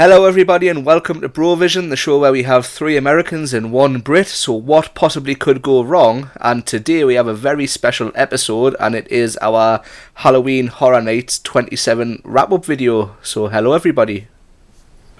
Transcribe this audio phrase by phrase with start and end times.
[0.00, 4.00] Hello, everybody, and welcome to Brovision, the show where we have three Americans and one
[4.00, 4.28] Brit.
[4.28, 6.30] So, what possibly could go wrong?
[6.40, 9.82] And today we have a very special episode, and it is our
[10.14, 13.14] Halloween Horror Nights 27 wrap up video.
[13.20, 14.28] So, hello, everybody.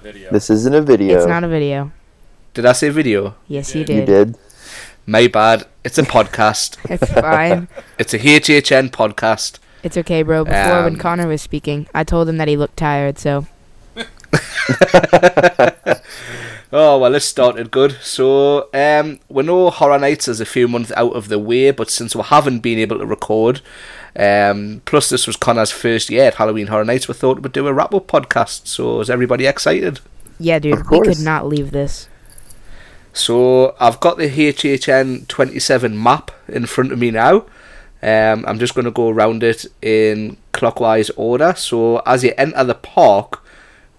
[0.02, 0.30] Video.
[0.30, 1.18] This isn't a video.
[1.18, 1.92] It's not a video.
[2.54, 3.34] Did I say video?
[3.48, 3.98] Yes, you You did.
[3.98, 4.38] You did.
[5.04, 5.66] My bad.
[5.84, 6.78] It's a podcast.
[6.88, 7.68] It's fine.
[7.98, 9.58] it's a HHN podcast.
[9.82, 10.44] It's okay, bro.
[10.46, 13.44] Before Um, when Connor was speaking, I told him that he looked tired, so
[16.72, 17.96] Oh well, this started good.
[18.00, 21.90] So um, we know Horror Nights is a few months out of the way, but
[21.90, 23.60] since we haven't been able to record,
[24.14, 27.66] um, plus this was Connor's first year at Halloween Horror Nights, we thought we'd do
[27.66, 28.68] a wrap up podcast.
[28.68, 29.98] So is everybody excited?
[30.38, 32.08] yeah, dude, we could not leave this.
[33.12, 37.46] So I've got the HHN 27 map in front of me now.
[38.02, 41.52] Um, I'm just going to go around it in clockwise order.
[41.56, 43.42] So as you enter the park,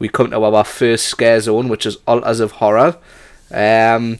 [0.02, 2.98] we come to our first scare zone, which is Altars of Horror.
[3.52, 4.18] Um,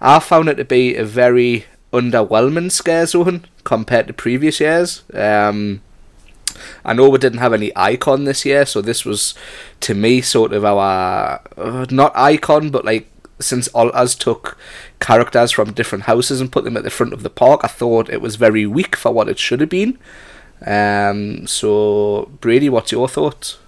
[0.00, 5.04] I found it to be a very underwhelming scare zone compared to previous years.
[5.14, 5.80] Um,
[6.84, 9.34] I know we didn't have any icon this year, so this was
[9.80, 14.58] to me sort of our uh, not icon, but like since Altars took
[14.98, 18.10] characters from different houses and put them at the front of the park, I thought
[18.10, 20.00] it was very weak for what it should have been.
[20.66, 23.58] Um, so Brady, what's your thoughts?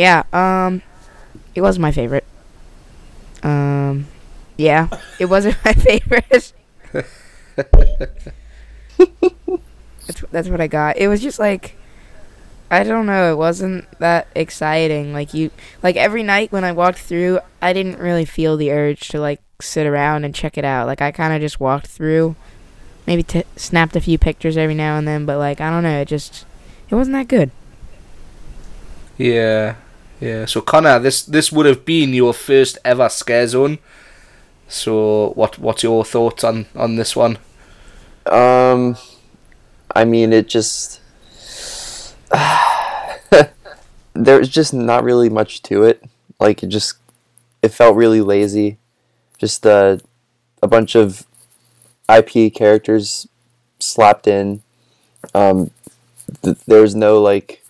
[0.00, 0.80] Yeah, um,
[1.54, 2.24] it was my favorite.
[3.42, 4.06] Um,
[4.56, 6.54] yeah, it wasn't my favorite.
[8.96, 10.96] that's that's what I got.
[10.96, 11.76] It was just like,
[12.70, 13.30] I don't know.
[13.30, 15.12] It wasn't that exciting.
[15.12, 15.50] Like you,
[15.82, 19.42] like every night when I walked through, I didn't really feel the urge to like
[19.60, 20.86] sit around and check it out.
[20.86, 22.36] Like I kind of just walked through,
[23.06, 26.00] maybe t- snapped a few pictures every now and then, but like I don't know.
[26.00, 26.46] It just,
[26.88, 27.50] it wasn't that good.
[29.18, 29.74] Yeah,
[30.20, 30.44] yeah.
[30.44, 33.78] So Connor, this this would have been your first ever scare zone.
[34.68, 37.38] So what what's your thoughts on on this one?
[38.26, 38.96] Um,
[39.94, 41.00] I mean, it just
[44.14, 46.04] there's just not really much to it.
[46.38, 46.94] Like it just
[47.62, 48.78] it felt really lazy.
[49.38, 49.98] Just uh,
[50.62, 51.26] a bunch of
[52.08, 53.26] IP characters
[53.78, 54.62] slapped in.
[55.34, 55.70] Um,
[56.42, 57.64] th- there's no like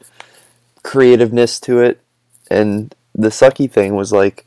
[0.82, 2.00] creativeness to it,
[2.50, 4.44] and the sucky thing was like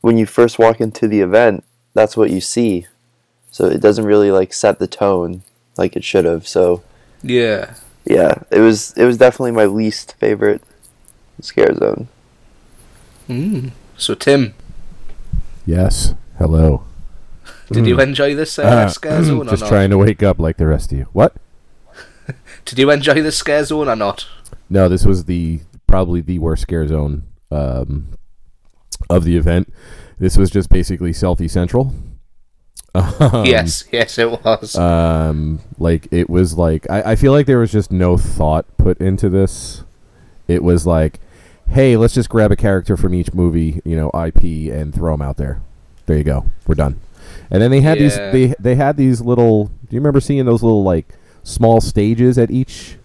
[0.00, 1.62] when you first walk into the event,
[1.94, 2.86] that's what you see
[3.50, 5.42] so it doesn't really like set the tone
[5.76, 6.82] like it should have so
[7.22, 7.74] Yeah.
[8.04, 10.62] yeah it was it was definitely my least favorite
[11.40, 12.08] scare zone
[13.28, 13.70] Mm.
[13.96, 14.54] So Tim,
[15.64, 16.14] Yes.
[16.38, 16.82] Hello.
[17.70, 19.68] did you enjoy this uh, scare zone or Just not?
[19.68, 21.06] trying to wake up like the rest of you.
[21.12, 21.34] What?
[22.64, 24.26] Did you enjoy the scare zone or not?
[24.68, 25.60] No, this was the
[25.92, 28.14] probably the worst scare zone um,
[29.10, 29.70] of the event.
[30.18, 31.94] This was just basically selfie central.
[32.94, 34.76] Um, yes, yes, it was.
[34.76, 38.98] Um, like it was like I, I feel like there was just no thought put
[38.98, 39.82] into this.
[40.46, 41.18] It was like,
[41.68, 45.22] hey, let's just grab a character from each movie, you know, IP, and throw them
[45.22, 45.62] out there.
[46.04, 46.50] There you go.
[46.66, 47.00] We're done.
[47.50, 49.68] And then they had these they they had these little.
[49.68, 51.14] Do you remember seeing those little like
[51.44, 52.98] small stages at each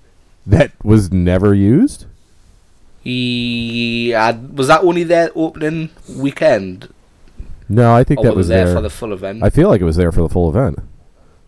[0.46, 2.08] that was never used?
[3.08, 4.12] He
[4.60, 5.90] was that only their opening
[6.26, 6.90] weekend,
[7.70, 8.76] No, I think or that was was there there.
[8.76, 9.44] for the full event?
[9.44, 10.80] I feel like it was there for the full event,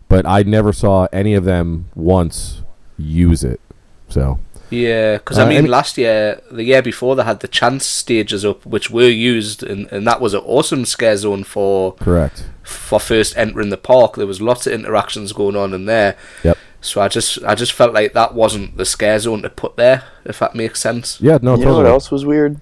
[0.08, 2.62] but I never saw any of them once
[2.98, 3.60] use it.
[4.08, 4.38] So
[4.70, 7.84] Yeah, because Uh, I mean, any- last year, the year before, they had the chance
[7.86, 12.44] stages up, which were used, and, and that was an awesome scare zone for correct.
[12.62, 14.14] for first entering the park.
[14.16, 16.14] There was lots of interactions going on in there.
[16.44, 16.56] Yep.
[16.80, 20.04] So I just I just felt like that wasn't the scare zone to put there,
[20.24, 21.20] if that makes sense.
[21.20, 22.60] Yeah, no, you know what else was weird?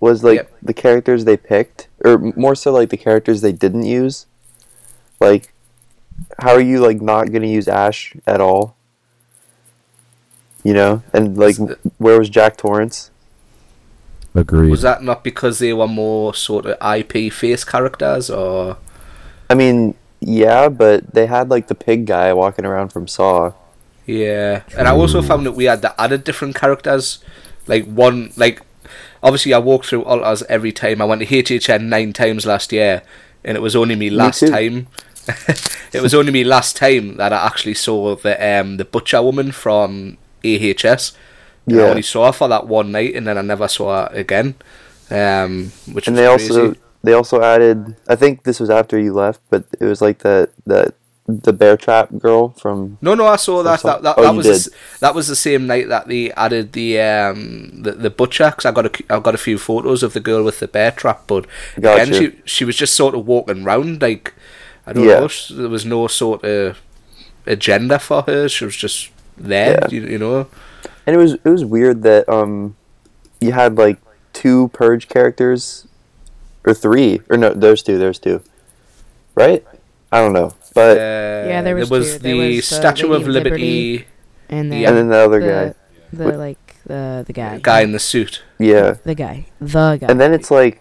[0.00, 0.52] Was like Yep.
[0.62, 4.26] the characters they picked or more so like the characters they didn't use?
[5.20, 5.52] Like
[6.40, 8.76] how are you like not going to use ash at all?
[10.62, 11.02] You know?
[11.12, 13.10] And like the- where was jack torrance?
[14.34, 14.70] Agreed.
[14.70, 18.76] Was that not because they were more sort of IP face characters, or?
[19.50, 23.52] I mean yeah but they had like the pig guy walking around from saw
[24.06, 27.18] Yeah, and I also found that we had the added different characters.
[27.66, 28.62] Like one, like
[29.22, 31.02] obviously I walked through altars every time.
[31.02, 33.02] I went to HHN nine times last year,
[33.44, 34.46] and it was only me last too.
[34.46, 34.88] time.
[35.92, 39.52] it was only me last time that I actually saw the um the butcher woman
[39.52, 41.12] from AHS.
[41.68, 41.84] And I Yeah.
[41.84, 44.54] only saw her for that one night, and then I never saw her again.
[45.10, 46.72] Um, which and was they crazy.
[46.72, 50.18] also they also added i think this was after you left but it was like
[50.18, 50.94] that that
[51.30, 52.96] the bear trap girl from?
[53.02, 53.82] No, no, I saw that.
[53.82, 56.98] That, that, oh, that was the, that was the same night that they added the
[57.00, 58.50] um the, the butcher.
[58.50, 60.90] Cause I got a I got a few photos of the girl with the bear
[60.90, 61.46] trap, but
[61.76, 64.32] again, she she was just sort of walking round like
[64.86, 65.20] I don't Yeah.
[65.20, 65.28] know.
[65.50, 66.78] There was no sort of
[67.46, 68.48] agenda for her.
[68.48, 69.88] She was just there, Yeah.
[69.90, 70.46] you, you know.
[71.06, 72.74] And it was it was weird that um,
[73.38, 73.98] you had like
[74.32, 75.86] two purge characters,
[76.66, 78.42] or three, or no, there's two, there's two,
[79.34, 79.64] right?
[80.12, 82.18] I don't know, but yeah, there was was two.
[82.18, 84.06] the There was, uh, Statue Lady of of Liberty, Liberty.
[84.48, 84.88] and then Yeah.
[84.88, 85.74] and then the other the, guy,
[86.12, 88.42] the What- like the the guy, guy in the suit.
[88.58, 88.94] yeah.
[89.04, 90.06] the guy, the guy.
[90.08, 90.80] And then it's like,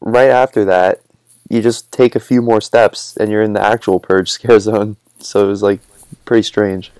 [0.00, 1.00] right after that,
[1.48, 4.96] you just take a few more steps and you're in the actual purge scare zone.
[5.20, 5.80] So it was like
[6.24, 6.90] pretty strange.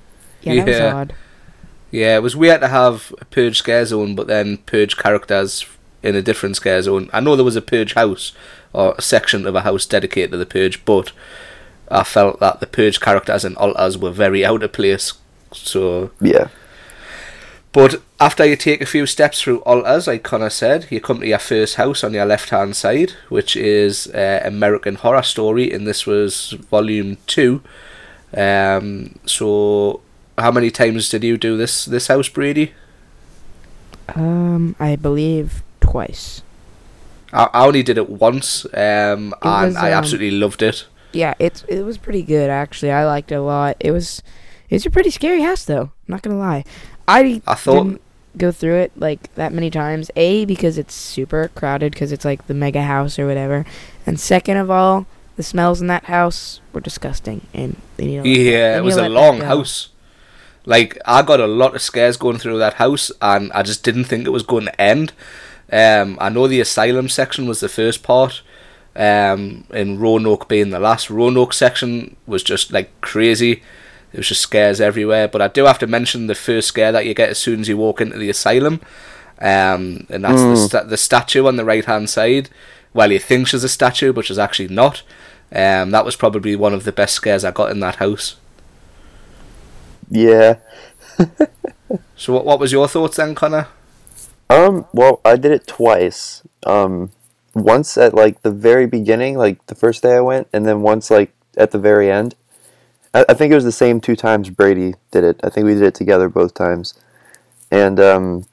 [0.43, 0.94] yeah, that was Yeah.
[0.94, 1.12] odd.
[1.91, 5.67] Yeah, it was weird to have a Purge scare zone, but then Purge characters
[6.02, 7.11] in a different scare zone.
[7.12, 8.32] I know there was a Purge house,
[8.73, 11.12] or a section of a house dedicated to the Purge, but
[11.91, 15.12] I felt that the Purge characters and altars were very out of place.
[15.52, 16.49] So, Yeah.
[17.73, 21.26] but after you take a few steps through altars, like Connor said, you come to
[21.26, 25.87] your first house on your left hand side, which is uh, American Horror Story, and
[25.87, 27.62] this was volume two.
[28.37, 30.00] Um, so,
[30.38, 32.73] how many times did you do this this house, Brady?
[34.14, 36.42] Um, I believe twice.
[37.32, 40.87] I, I only did it once, um, and was, I um, absolutely loved it.
[41.12, 42.92] Yeah, it's it was pretty good actually.
[42.92, 43.76] I liked it a lot.
[43.81, 44.22] It was
[44.69, 45.82] it's a pretty scary house though.
[45.82, 46.64] I'm not gonna lie.
[47.08, 48.00] I I thought- didn't
[48.37, 50.10] go through it like that many times.
[50.16, 53.64] A because it's super crowded because it's like the mega house or whatever,
[54.06, 58.26] and second of all, the smells in that house were disgusting and they need let-
[58.26, 59.88] Yeah, it was a long house.
[60.66, 64.04] Like I got a lot of scares going through that house, and I just didn't
[64.04, 65.12] think it was going to end.
[65.72, 68.43] Um, I know the asylum section was the first part,
[68.96, 71.11] um, and Roanoke being the last.
[71.11, 73.62] Roanoke section was just like crazy.
[74.12, 75.28] It was just scares everywhere.
[75.28, 77.69] But I do have to mention the first scare that you get as soon as
[77.69, 78.81] you walk into the asylum,
[79.40, 80.67] um, and that's the, Mm.
[80.69, 82.50] sta- the statue on the right hand side.
[82.93, 85.02] Well, you think she's a statue, but she's actually not.
[85.52, 88.37] Um, that was probably one of the best scares I got in that house.
[90.11, 90.56] Yeah.
[92.17, 93.67] So, what, what was your thoughts then, Connor?
[94.50, 96.43] Um, well, I did it twice.
[96.67, 97.12] Um,
[97.55, 101.08] once at like the very beginning, like the first day I went, and then once
[101.08, 102.35] like at the very end.
[103.14, 105.41] I, I think it was the same two times Brady did it.
[105.44, 106.94] I think we did it together both times,
[107.70, 108.47] and um,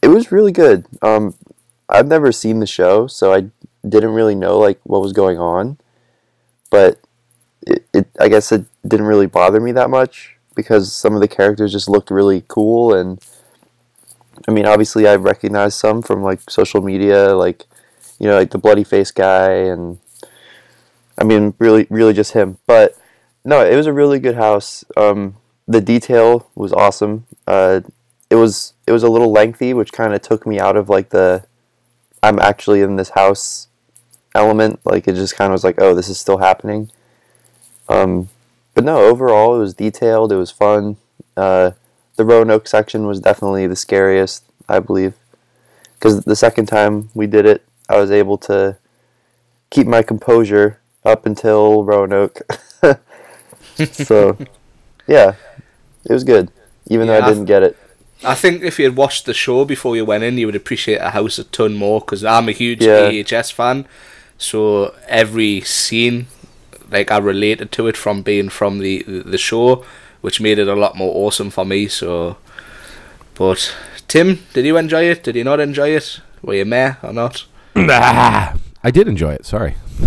[0.00, 0.86] it was really good.
[1.02, 1.34] Um,
[1.90, 3.50] I've never seen the show, so I
[3.86, 5.76] didn't really know like what was going on,
[6.70, 6.98] but
[7.66, 11.28] it, it I guess it didn't really bother me that much because some of the
[11.28, 13.22] characters just looked really cool and.
[14.48, 17.66] I mean, obviously, I recognize some from like social media, like
[18.18, 19.98] you know, like the bloody face guy, and
[21.18, 22.58] I mean, really, really just him.
[22.66, 22.96] But
[23.44, 24.84] no, it was a really good house.
[24.96, 25.36] Um,
[25.66, 27.26] the detail was awesome.
[27.46, 27.80] Uh,
[28.30, 31.10] it was it was a little lengthy, which kind of took me out of like
[31.10, 31.44] the
[32.22, 33.68] I'm actually in this house
[34.34, 34.80] element.
[34.84, 36.90] Like it just kind of was like, oh, this is still happening.
[37.88, 38.28] Um,
[38.74, 40.32] but no, overall, it was detailed.
[40.32, 40.96] It was fun.
[41.36, 41.72] Uh,
[42.16, 45.14] the Roanoke section was definitely the scariest, I believe,
[45.94, 48.76] because the second time we did it, I was able to
[49.70, 52.40] keep my composure up until Roanoke.
[53.92, 54.36] so,
[55.06, 55.34] yeah,
[56.04, 56.50] it was good,
[56.88, 57.76] even though I didn't get it.
[58.24, 60.98] I think if you had watched the show before you went in, you would appreciate
[61.00, 63.10] a house a ton more because I'm a huge Yeah.
[63.10, 63.86] AHS fan.
[64.38, 66.26] So every scene,
[66.90, 69.84] like I related to it from being from the the show,
[70.22, 71.86] which made it a lot more awesome for me.
[71.88, 72.38] So,
[73.34, 73.74] but
[74.08, 75.22] Tim, did you enjoy it?
[75.22, 76.20] Did you not enjoy it?
[76.42, 77.44] Were you meh or not?
[77.76, 79.44] Ah, I did enjoy it.
[79.44, 79.76] Sorry.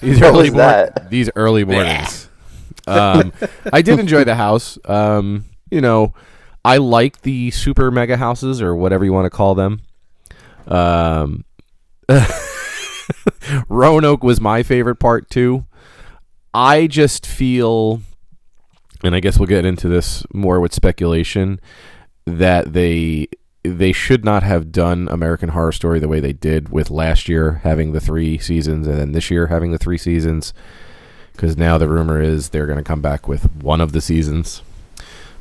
[0.00, 1.10] these early was mor- that?
[1.10, 2.28] These early mornings.
[2.86, 3.32] um,
[3.72, 4.78] I did enjoy the house.
[4.84, 6.14] Um, you know,
[6.64, 9.82] I like the super mega houses or whatever you want to call them.
[10.66, 11.44] Um,
[13.68, 15.66] Roanoke was my favorite part too.
[16.52, 18.00] I just feel,
[19.02, 21.60] and I guess we'll get into this more with speculation,
[22.26, 23.28] that they
[23.62, 27.60] they should not have done American Horror Story the way they did with last year
[27.62, 30.54] having the three seasons and then this year having the three seasons.
[31.32, 34.62] Because now the rumor is they're going to come back with one of the seasons,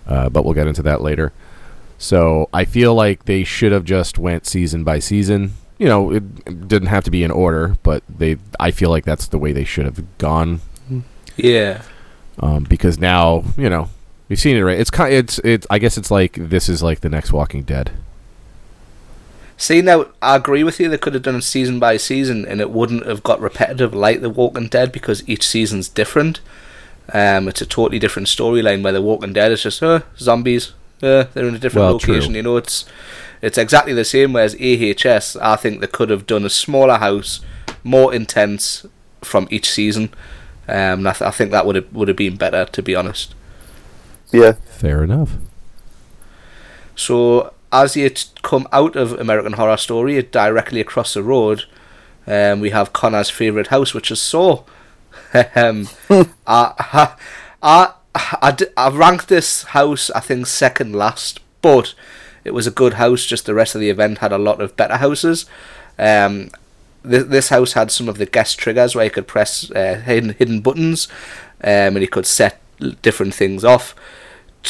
[0.06, 1.34] uh, but we'll get into that later.
[1.98, 5.54] So I feel like they should have just went season by season.
[5.78, 8.38] You know, it didn't have to be in order, but they.
[8.60, 10.62] I feel like that's the way they should have gone
[11.44, 11.82] Yeah.
[12.40, 13.90] um, because now you know
[14.28, 14.80] we've seen it right.
[14.80, 15.14] It's kind.
[15.14, 15.66] It's it's.
[15.70, 17.92] I guess it's like this is like the next Walking Dead.
[19.58, 20.88] See now, I agree with you.
[20.88, 24.22] They could have done it season by season, and it wouldn't have got repetitive like
[24.22, 26.40] The Walking Dead because each season's different.
[27.14, 28.84] Um, it's a totally different storyline.
[28.84, 30.74] Where The Walking Dead is just, uh, zombies.
[31.04, 32.30] Uh, they're in a different Well, location.
[32.32, 32.36] true.
[32.38, 32.86] You know, it's
[33.42, 34.32] it's exactly the same.
[34.32, 37.42] Whereas AHS, I think they could have done a smaller house,
[37.84, 38.86] more intense
[39.22, 40.10] from each season.
[40.70, 42.96] Um, and I, th- I think that would have would have been better, to be
[42.96, 43.34] honest.
[44.32, 44.54] Yeah.
[44.70, 45.32] Fair enough.
[46.96, 51.64] So as you t- come out of American Horror Story, directly across the road,
[52.28, 54.64] um, we have Connor's favourite house, which is Saw.
[55.56, 55.88] um,
[56.48, 57.16] I,
[57.62, 57.94] I,
[58.42, 61.94] I, d- I ranked this house, I think, second last, but
[62.44, 63.26] it was a good house.
[63.26, 65.46] Just the rest of the event had a lot of better houses.
[65.98, 66.52] Um,
[67.04, 70.32] th- this house had some of the guest triggers where you could press uh, hidden
[70.32, 71.08] hidden buttons,
[71.64, 72.62] um, and you could set
[73.02, 73.96] different things off.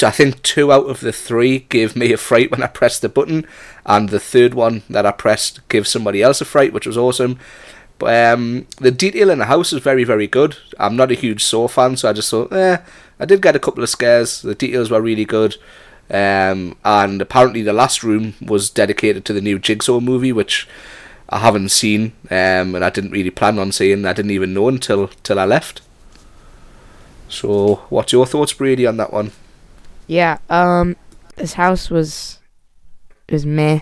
[0.03, 3.09] I think two out of the three gave me a fright when I pressed the
[3.09, 3.45] button,
[3.85, 7.39] and the third one that I pressed gave somebody else a fright, which was awesome.
[7.97, 10.57] But um, the detail in the house is very, very good.
[10.79, 12.77] I'm not a huge Saw fan, so I just thought, eh,
[13.19, 14.41] I did get a couple of scares.
[14.41, 15.57] The details were really good.
[16.09, 20.67] Um, and apparently, the last room was dedicated to the new Jigsaw movie, which
[21.29, 24.05] I haven't seen, um, and I didn't really plan on seeing.
[24.05, 25.81] I didn't even know until till I left.
[27.27, 29.31] So, what's your thoughts, Brady, on that one?
[30.07, 30.95] Yeah, um,
[31.35, 32.39] this house was
[33.29, 33.81] was meh.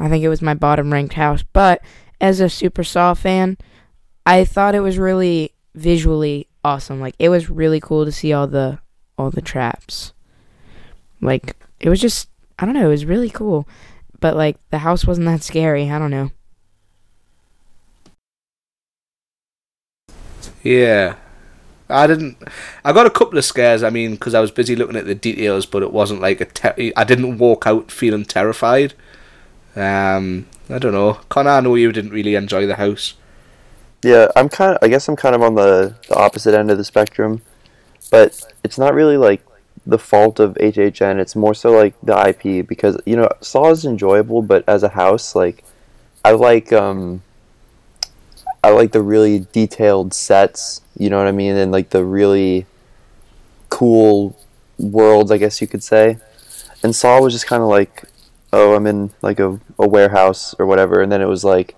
[0.00, 1.80] I think it was my bottom ranked house, but
[2.20, 3.56] as a Super Saw fan,
[4.26, 7.00] I thought it was really visually awesome.
[7.00, 8.78] Like it was really cool to see all the
[9.16, 10.12] all the traps.
[11.20, 13.68] Like it was just I don't know, it was really cool.
[14.20, 15.90] But like the house wasn't that scary.
[15.90, 16.30] I don't know.
[20.62, 21.16] Yeah.
[21.90, 22.36] I didn't.
[22.84, 23.82] I got a couple of scares.
[23.82, 26.98] I mean, because I was busy looking at the details, but it wasn't like a.
[26.98, 28.94] I didn't walk out feeling terrified.
[29.74, 31.50] Um, I don't know, Connor.
[31.50, 33.14] I know you didn't really enjoy the house.
[34.02, 34.78] Yeah, I'm kind of.
[34.82, 37.40] I guess I'm kind of on the, the opposite end of the spectrum,
[38.10, 39.42] but it's not really like
[39.86, 41.18] the fault of HHN.
[41.18, 44.90] It's more so like the IP because you know Saw is enjoyable, but as a
[44.90, 45.64] house, like
[46.22, 47.22] I like um
[48.62, 50.80] I like the really detailed sets.
[50.96, 52.66] You know what I mean, and like the really
[53.68, 54.36] cool
[54.78, 56.18] worlds, I guess you could say.
[56.82, 58.04] And Saw was just kind of like,
[58.52, 61.74] oh, I'm in like a, a warehouse or whatever, and then it was like,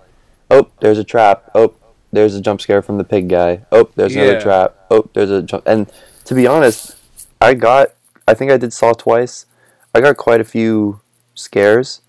[0.49, 1.49] oh, there's a trap.
[1.55, 1.73] Oh,
[2.11, 3.61] there's a jump scare from the pig guy.
[3.71, 4.23] Oh, there's Yeah.
[4.23, 4.75] another trap.
[4.89, 5.63] Oh, there's a jump.
[5.65, 5.91] And
[6.25, 6.95] to be honest,
[7.39, 7.89] I got,
[8.27, 9.45] I think I did Saw twice.
[9.93, 10.99] I got quite a few
[11.35, 12.01] scares.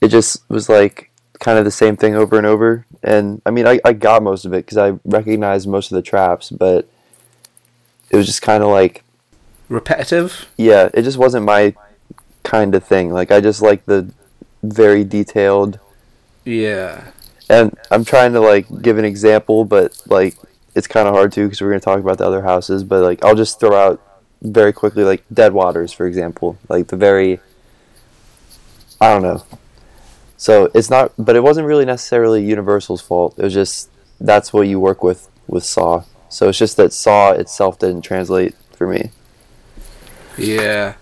[0.00, 1.07] It just was like
[1.40, 2.84] kind of the same thing over and over.
[3.02, 6.02] And I mean, I, I got most of it because I recognized most of the
[6.02, 6.88] traps, but
[8.10, 9.02] it was just kind of like,
[9.68, 10.48] Repetitive.
[10.56, 11.74] yeah, it just wasn't my
[12.42, 13.10] kind of thing.
[13.12, 14.10] Like, I just like the
[14.62, 15.78] very detailed
[16.44, 17.10] Yeah.
[17.50, 20.36] and I'm trying to like give an example, but like
[20.74, 22.82] it's kind of hard to because we're gonna talk about the other houses.
[22.82, 24.00] But like I'll just throw out
[24.42, 27.40] very quickly, like Dead Waters, for example, like the very
[29.00, 29.44] I don't know.
[30.38, 33.34] So it's not, but it wasn't really necessarily Universal's fault.
[33.36, 33.90] It was just
[34.20, 36.04] that's what you work with with Saw.
[36.30, 39.10] So it's just that Saw itself didn't translate for me.
[40.38, 40.94] Yeah.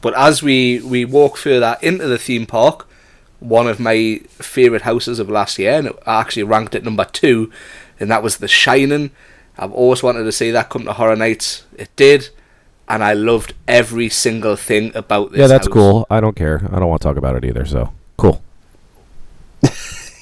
[0.00, 2.86] But as we, we walk further into the theme park,
[3.40, 7.50] one of my favourite houses of last year, and it actually ranked at number two,
[7.98, 9.12] and that was The Shining.
[9.56, 11.64] I've always wanted to see that come to Horror Nights.
[11.76, 12.30] It did,
[12.88, 15.72] and I loved every single thing about this yeah, that's house.
[15.72, 16.06] cool.
[16.10, 16.68] I don't care.
[16.70, 17.64] I don't want to talk about it either.
[17.64, 18.42] So cool.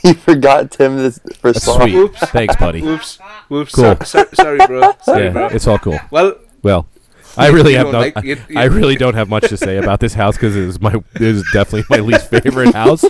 [0.04, 1.80] you forgot Tim this for That's Saw.
[1.80, 1.94] sweet.
[1.94, 2.18] Oops.
[2.30, 2.82] Thanks, buddy.
[2.82, 3.18] Whoops.
[3.48, 3.74] Whoops.
[3.74, 3.96] Cool.
[4.04, 4.92] So, so, sorry, bro.
[5.02, 5.46] Sorry, yeah, bro.
[5.48, 5.98] it's all cool.
[6.10, 6.86] Well, Well,
[7.36, 7.98] I You- really you have don't no.
[8.00, 10.56] like- I, you- you- I really don't have much to say about this house because
[10.56, 10.94] it is my.
[11.14, 13.04] it is definitely my least favorite house.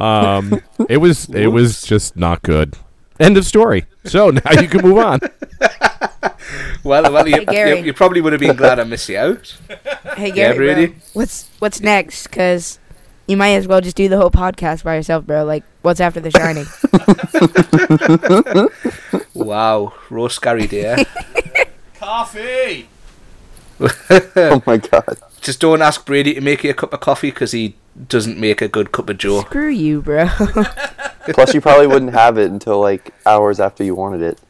[0.00, 1.28] Um, it was.
[1.30, 2.76] It was just not good.
[3.20, 3.86] End of story.
[4.04, 5.18] So now you can move on.
[6.84, 7.78] well, well, you, Hey, Gary.
[7.80, 9.56] you, you probably would have been glad I missed you out.
[10.16, 10.94] Hey Yeah, Gary, bro, Brady?
[11.14, 12.28] what's what's next?
[12.28, 12.78] Cause
[13.28, 15.44] you might as well just do the whole podcast by yourself, bro.
[15.44, 16.66] Like, what's after The Shining?
[19.34, 20.96] Wow, roast scary dear.
[21.94, 22.88] Coffee.
[24.36, 25.18] Oh my god.
[25.40, 27.76] Just don't ask Brady to make you a cup of coffee because he
[28.08, 29.42] doesn't make a good cup of joe.
[29.42, 30.26] Screw you, bro.
[31.28, 34.40] Plus, you probably wouldn't have it until like hours after you wanted it.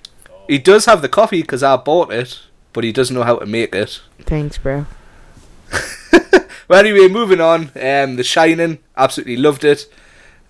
[0.49, 2.40] He does have the coffee because I bought it,
[2.73, 4.00] but he doesn't know how to make it.
[4.20, 4.87] Thanks, bro.
[6.69, 7.71] Well, anyway, moving on.
[7.81, 9.87] Um, The Shining, absolutely loved it.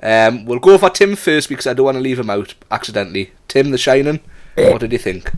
[0.03, 3.31] Um, we'll go for Tim first because I don't want to leave him out accidentally.
[3.47, 4.19] Tim, The Shining,
[4.57, 5.31] what did you think?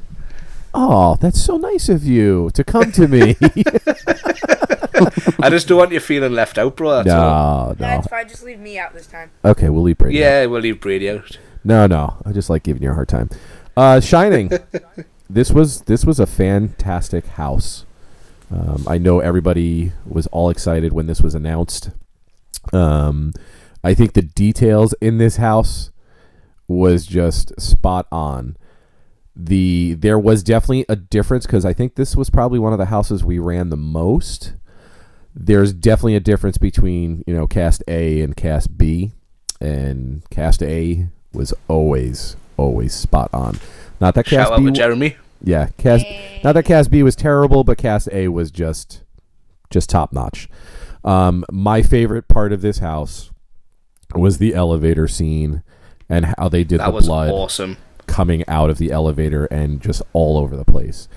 [0.73, 3.37] Oh, that's so nice of you to come to me.
[5.43, 7.03] I just don't want you feeling left out, bro.
[7.03, 7.75] That's all.
[7.75, 7.99] no, No, no.
[7.99, 8.29] it's fine.
[8.29, 9.31] Just leave me out this time.
[9.45, 10.19] Okay, we'll leave Brady.
[10.25, 10.29] out.
[10.29, 11.39] Yeah, we'll leave Brady out.
[11.65, 12.17] No, no.
[12.25, 13.29] I just like giving you a hard time.
[13.77, 14.51] Uh, Shining.
[15.31, 17.85] this was this was a fantastic house.
[18.51, 21.91] Um, I know everybody was all excited when this was announced.
[22.73, 23.33] Um,
[23.83, 25.91] I think the details in this house
[26.67, 28.57] was just spot on.
[29.37, 32.87] The there was definitely a difference because I think this was probably one of the
[32.87, 34.55] houses we ran the most.
[35.35, 39.13] There's definitely a difference between you know cast A and cast B,
[39.61, 43.59] and cast A was always always spot on.
[44.01, 45.17] Not that cast Shout out B to Jeremy.
[45.43, 46.05] Yeah, cast
[46.45, 49.03] not that cast B was terrible, but cast A was just
[49.71, 50.49] just top notch.
[51.05, 53.31] Um, my favorite part of this house
[54.15, 55.63] was the elevator scene
[56.09, 57.77] and how they did That the was blood awesome.
[58.07, 61.09] coming out of the elevator and just all over the place.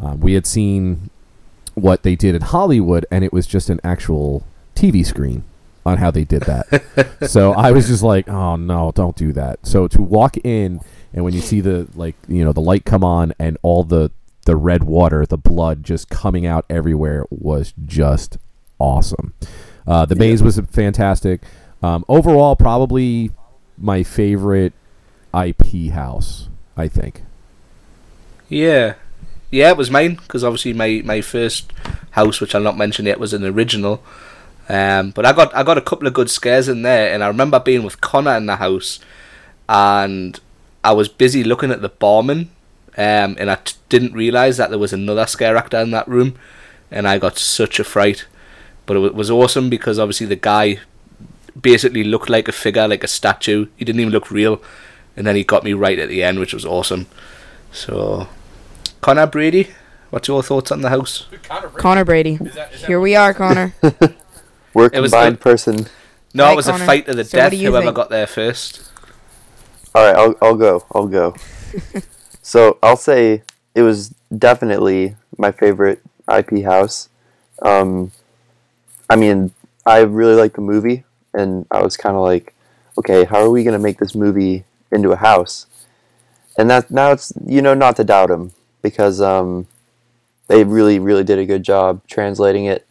[0.00, 1.10] Um, we had seen
[1.74, 4.44] what they did in Hollywood, and it was just an actual
[4.74, 5.44] TV screen
[5.84, 7.20] on how they did that.
[7.28, 10.80] so I was just like, "Oh no, don't do that." So to walk in
[11.12, 14.10] and when you see the like, you know, the light come on and all the
[14.46, 18.38] the red water, the blood just coming out everywhere was just
[18.78, 19.34] awesome.
[19.86, 21.42] Uh, the maze was fantastic.
[21.82, 23.32] Um, overall, probably
[23.76, 24.72] my favorite
[25.34, 26.48] IP house.
[26.76, 27.22] I think.
[28.48, 28.94] Yeah,
[29.50, 31.72] yeah, it was mine because obviously my, my first
[32.12, 34.02] house, which I'll not mention yet, was an original.
[34.70, 37.26] Um, but I got I got a couple of good scares in there, and I
[37.26, 39.00] remember being with Connor in the house,
[39.68, 40.38] and
[40.84, 42.50] I was busy looking at the barman,
[42.96, 46.36] um, and I t- didn't realize that there was another scare actor in that room,
[46.88, 48.26] and I got such a fright.
[48.86, 50.78] But it wa- was awesome because obviously the guy
[51.60, 53.66] basically looked like a figure, like a statue.
[53.76, 54.62] He didn't even look real,
[55.16, 57.08] and then he got me right at the end, which was awesome.
[57.72, 58.28] So,
[59.00, 59.70] Connor Brady,
[60.10, 61.26] what's your thoughts on the house?
[61.80, 62.38] Connor Brady.
[62.86, 63.74] Here we are, Connor.
[64.74, 65.86] We're It was combined the- person.
[66.32, 66.84] No, Right, it was Connor.
[66.84, 67.52] a fight to the So death.
[67.52, 67.96] Whoever think?
[67.96, 68.82] got there first.
[69.94, 70.84] All right, I'll I'll go.
[70.94, 71.34] I'll go.
[72.42, 73.42] so I'll say
[73.74, 76.00] it was definitely my favorite
[76.32, 77.08] IP house.
[77.62, 78.12] Um,
[79.08, 79.52] I mean,
[79.84, 81.02] I really liked the movie,
[81.34, 82.54] and I was kind of like,
[82.98, 85.66] okay, how are we gonna make this movie into a house?
[86.56, 88.52] And that now it's you know not to doubt them
[88.82, 89.66] because um,
[90.46, 92.86] they really really did a good job translating it.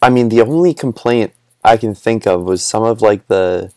[0.00, 1.32] I mean, the only complaint
[1.64, 3.72] I can think of was some of like the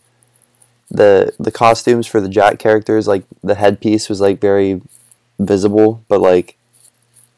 [0.90, 4.80] the the costumes for the Jack characters, like the headpiece was like very
[5.38, 6.56] visible, but like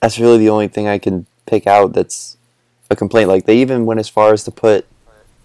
[0.00, 2.36] that's really the only thing I can pick out that's
[2.90, 3.28] a complaint.
[3.28, 4.86] Like they even went as far as to put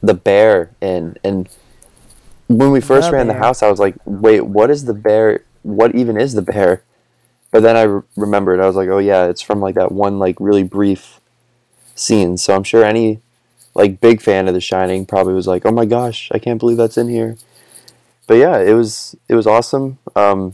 [0.01, 1.49] the bear in, and
[2.47, 5.43] when we first The ran the house, I was like, "Wait, what is the bear?
[5.63, 6.83] What even is the bear?"
[7.51, 8.59] But then I re- remembered.
[8.59, 11.19] I was like, "Oh yeah, it's from like that one like really brief
[11.95, 13.21] scene." So I'm sure any
[13.73, 16.77] like big fan of The Shining probably was like, "Oh my gosh, I can't believe
[16.77, 17.37] that's in here."
[18.27, 19.97] But yeah, it was it was awesome.
[20.15, 20.53] Um,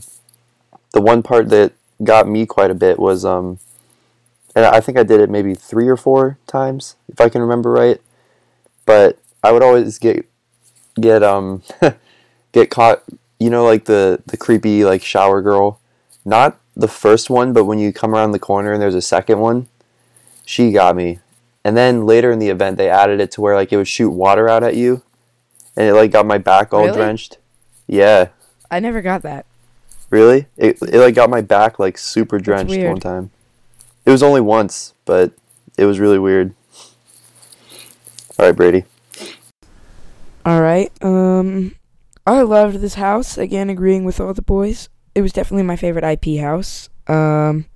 [0.92, 3.58] the one part that got me quite a bit was um,
[4.54, 7.70] and I think I did it maybe three or four times if I can remember
[7.70, 8.00] right.
[8.84, 10.26] But I would always get
[11.00, 11.62] get um
[12.52, 13.02] get caught.
[13.38, 15.80] You know, like the the creepy like shower girl.
[16.24, 19.40] Not the first one, but when you come around the corner and there's a second
[19.40, 19.66] one,
[20.46, 21.18] she got me.
[21.64, 24.10] And then later in the event, they added it to where like it would shoot
[24.10, 25.02] water out at you,
[25.76, 26.96] and it like got my back all Really?
[26.96, 27.38] drenched.
[27.86, 28.28] Yeah,
[28.70, 29.46] I never got that.
[30.10, 30.46] really.
[30.56, 33.30] It it like got my back like super drenched one time.
[34.04, 35.32] It was only once, but
[35.78, 36.54] it was really weird.
[38.38, 38.84] All right, Brady.
[40.44, 40.90] All right.
[41.04, 41.76] Um,
[42.26, 43.38] I loved this house.
[43.38, 44.88] Again, agreeing with all the boys.
[45.14, 46.88] It was definitely my favorite IP house.
[47.06, 47.66] Um,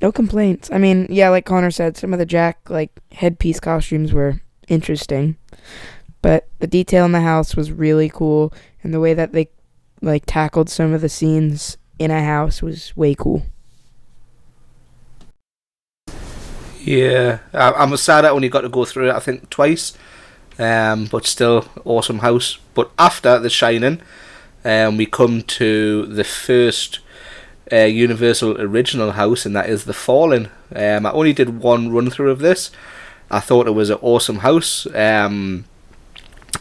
[0.00, 0.70] no complaints.
[0.72, 5.36] I mean, yeah, like Connor said, some of the Jack like headpiece costumes were interesting,
[6.22, 9.48] but the detail in the house was really cool, and the way that they
[10.00, 13.42] like tackled some of the scenes in a house was way cool.
[16.80, 19.14] Yeah, I'm sad I only got to go through it.
[19.14, 19.94] I think twice,
[20.58, 22.58] um, but still awesome house.
[22.74, 24.00] But after The Shining,
[24.64, 27.00] um, we come to the first
[27.72, 30.48] uh, Universal original house, and that is The Fallen.
[30.74, 32.70] Um, I only did one run through of this.
[33.30, 34.86] I thought it was an awesome house.
[34.94, 35.64] Um,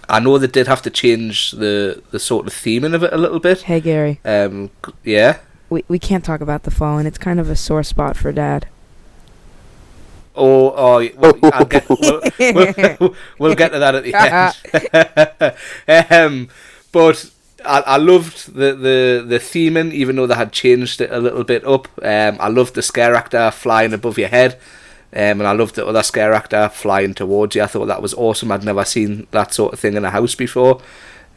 [0.09, 3.17] I know they did have to change the the sort of theming of it a
[3.17, 3.61] little bit.
[3.63, 4.69] Hey Gary, Um,
[5.03, 5.37] yeah.
[5.69, 7.05] we we can't talk about the fallen.
[7.05, 8.67] It's kind of a sore spot for Dad.
[10.39, 15.55] Oh, oh, well, I'll get, we'll, we'll, we'll get to that at the
[15.89, 16.11] end.
[16.11, 16.49] um,
[16.91, 17.31] but
[17.67, 21.43] I, I loved the, the, the theming, even though they had changed it a little
[21.43, 21.88] bit up.
[22.01, 24.53] Um, I loved the scare actor flying above your head,
[25.13, 27.63] um, and I loved the other scare actor flying towards you.
[27.63, 28.51] I thought that was awesome.
[28.51, 30.82] I'd never seen that sort of thing in a house before.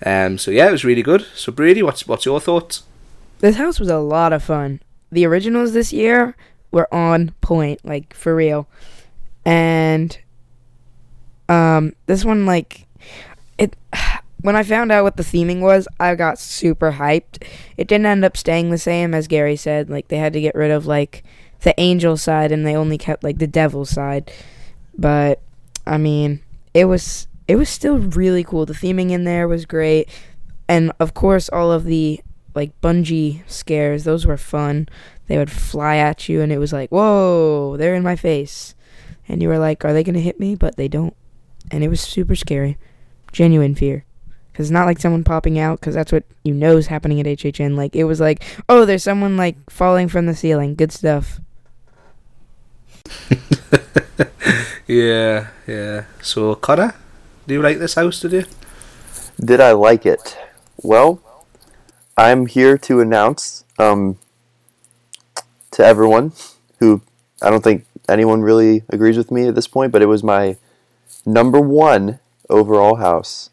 [0.04, 1.26] Um, so yeah, it was really good.
[1.34, 2.84] So Brady, what's what's your thoughts?
[3.40, 4.80] This house was a lot of fun.
[5.10, 6.36] The originals this year
[6.70, 8.68] were on point, like for real.
[9.44, 10.18] And
[11.48, 12.86] um this one like
[13.58, 13.76] it
[14.42, 17.46] when I found out what the theming was, I got super hyped.
[17.76, 20.54] It didn't end up staying the same as Gary said, like they had to get
[20.54, 21.24] rid of like
[21.60, 24.32] the angel side and they only kept like the devil side.
[24.96, 25.40] But
[25.86, 26.40] I mean,
[26.74, 28.66] it was it was still really cool.
[28.66, 30.08] The theming in there was great.
[30.68, 32.20] And of course all of the
[32.54, 34.88] like bungee scares, those were fun.
[35.26, 38.74] They would fly at you and it was like, "Whoa, they're in my face."
[39.28, 41.14] And you were like, "Are they going to hit me?" But they don't.
[41.70, 42.78] And it was super scary.
[43.32, 44.04] Genuine fear.
[44.60, 47.24] Cuz it's not like someone popping out cuz that's what you know is happening at
[47.24, 47.76] HHN.
[47.76, 51.40] Like it was like, "Oh, there's someone like falling from the ceiling." Good stuff.
[54.90, 56.04] Yeah, yeah.
[56.20, 56.96] So Connor,
[57.46, 58.18] do you like this house?
[58.18, 58.44] Did you?
[59.38, 60.36] Did I like it?
[60.82, 61.22] Well,
[62.18, 64.18] I'm here to announce um,
[65.70, 66.32] to everyone
[66.80, 67.02] who
[67.40, 70.56] I don't think anyone really agrees with me at this point, but it was my
[71.24, 72.18] number one
[72.48, 73.49] overall house.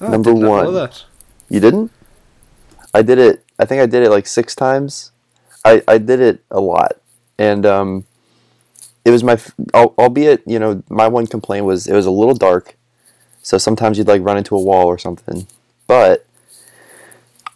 [0.00, 0.74] Oh, Number did not know one.
[0.74, 1.04] that.
[1.48, 1.90] You didn't?
[2.94, 3.44] I did it.
[3.58, 5.12] I think I did it like six times.
[5.64, 6.92] I, I did it a lot,
[7.38, 8.06] and um,
[9.04, 9.38] it was my.
[9.74, 12.76] Albeit, you know, my one complaint was it was a little dark,
[13.42, 15.46] so sometimes you'd like run into a wall or something.
[15.86, 16.26] But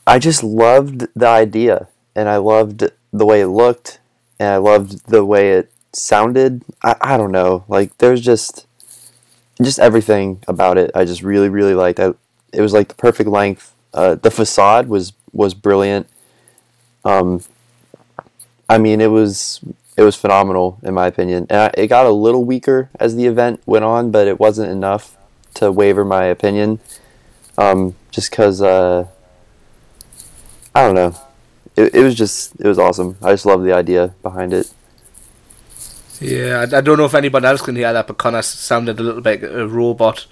[0.06, 4.00] I just loved the idea, and I loved the way it looked,
[4.38, 6.62] and I loved the way it sounded.
[6.82, 8.66] I, I don't know, like there's just
[9.62, 10.90] just everything about it.
[10.94, 11.98] I just really really liked.
[12.00, 12.12] I,
[12.54, 13.74] it was like the perfect length.
[13.92, 16.08] Uh, the facade was was brilliant.
[17.04, 17.42] Um,
[18.68, 19.60] I mean, it was
[19.96, 23.26] it was phenomenal in my opinion, and I, it got a little weaker as the
[23.26, 25.16] event went on, but it wasn't enough
[25.54, 26.80] to waver my opinion.
[27.56, 29.06] Um, just because uh,
[30.74, 31.14] I don't know,
[31.76, 33.16] it, it was just it was awesome.
[33.22, 34.72] I just love the idea behind it.
[36.20, 39.02] Yeah, I, I don't know if anyone else can hear that, but Connor sounded a
[39.02, 40.26] little bit a robot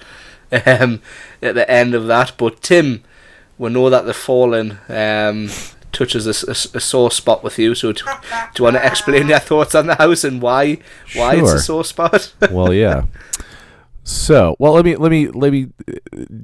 [0.66, 1.00] um,
[1.40, 2.34] at the end of that.
[2.36, 3.02] But Tim,
[3.58, 5.48] we know that the fallen um,
[5.92, 7.74] touches a sore spot with you.
[7.74, 8.10] So do, do
[8.58, 10.78] you want to explain your thoughts on the house and why
[11.14, 12.34] why it's a sore spot?
[12.50, 13.06] well, yeah.
[14.04, 15.68] So, well, let me let me let me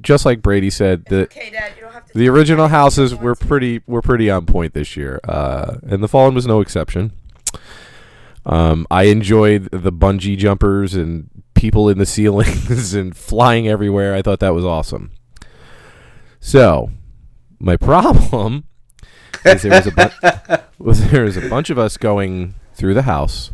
[0.01, 3.35] just like Brady said, the Okay, Dad, you don't have to the original houses were
[3.35, 7.13] pretty were pretty on point this year, uh, and the Fallen was no exception.
[8.47, 14.15] Um, I enjoyed the bungee jumpers and people in the ceilings and flying everywhere.
[14.15, 15.11] I thought that was awesome.
[16.41, 16.91] So,
[17.59, 18.65] my problem
[19.45, 23.03] is there was a bu- was there was a bunch of us going through the
[23.03, 23.51] house,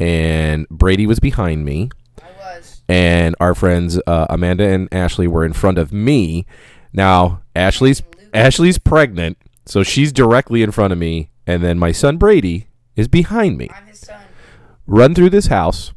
[0.00, 2.82] and Brady was behind me I was.
[2.88, 6.44] and our friends uh, Amanda and Ashley were in front of me.
[6.92, 8.02] Now Ashley's
[8.34, 13.06] Ashley's pregnant, so she's directly in front of me, and then my son Brady is
[13.06, 13.70] behind me.
[13.72, 14.20] I'm his son.
[14.88, 15.92] Run through this house.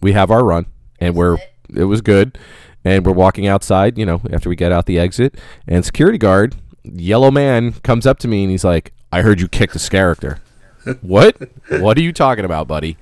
[0.00, 0.66] We have our run,
[0.98, 1.38] and we're
[1.74, 2.38] it was good,
[2.84, 3.98] and we're walking outside.
[3.98, 5.36] You know, after we get out the exit,
[5.66, 9.48] and security guard, yellow man, comes up to me and he's like, "I heard you
[9.48, 10.40] kicked this character."
[11.02, 11.36] what?
[11.68, 12.96] What are you talking about, buddy?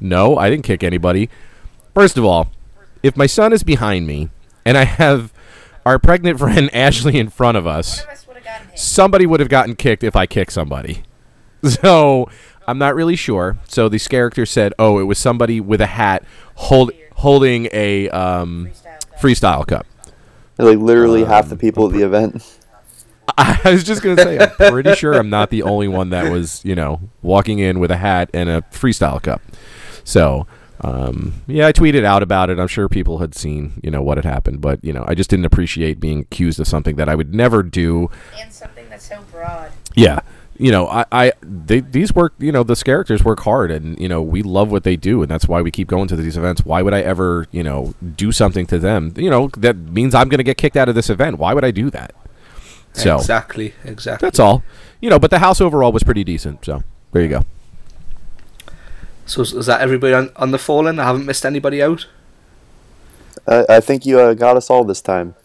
[0.00, 1.28] No, I didn't kick anybody.
[1.94, 2.48] First of all,
[3.02, 4.30] if my son is behind me
[4.64, 5.32] and I have
[5.84, 9.76] our pregnant friend Ashley in front of us, us would have somebody would have gotten
[9.76, 11.02] kicked if I kicked somebody.
[11.62, 12.30] So
[12.70, 13.58] I'm not really sure.
[13.66, 16.22] So this character said, "Oh, it was somebody with a hat
[16.54, 18.70] hold, holding a um,
[19.20, 19.86] freestyle cup."
[20.56, 22.58] Like literally half the people at the event.
[23.38, 26.64] I was just gonna say, I'm pretty sure I'm not the only one that was,
[26.64, 29.40] you know, walking in with a hat and a freestyle cup.
[30.04, 30.46] So,
[30.82, 32.58] um, yeah, I tweeted out about it.
[32.58, 35.30] I'm sure people had seen, you know, what had happened, but you know, I just
[35.30, 38.10] didn't appreciate being accused of something that I would never do.
[38.38, 39.72] And something that's so broad.
[39.96, 40.20] Yeah,
[40.60, 44.08] you know, I, I they, these work, you know, these characters work hard, and you
[44.08, 46.66] know, we love what they do, and that's why we keep going to these events.
[46.66, 49.14] Why would I ever, you know, do something to them?
[49.16, 51.38] You know, that means I'm gonna get kicked out of this event.
[51.38, 52.14] Why would I do that?
[52.92, 54.26] So exactly, exactly.
[54.26, 54.62] that's all.
[55.00, 56.62] You know, but the house overall was pretty decent.
[56.66, 57.44] So there you go.
[59.24, 60.98] So is is that everybody on, on the fallen?
[60.98, 62.06] I haven't missed anybody out.
[63.48, 65.36] I, I think you uh, got us all this time.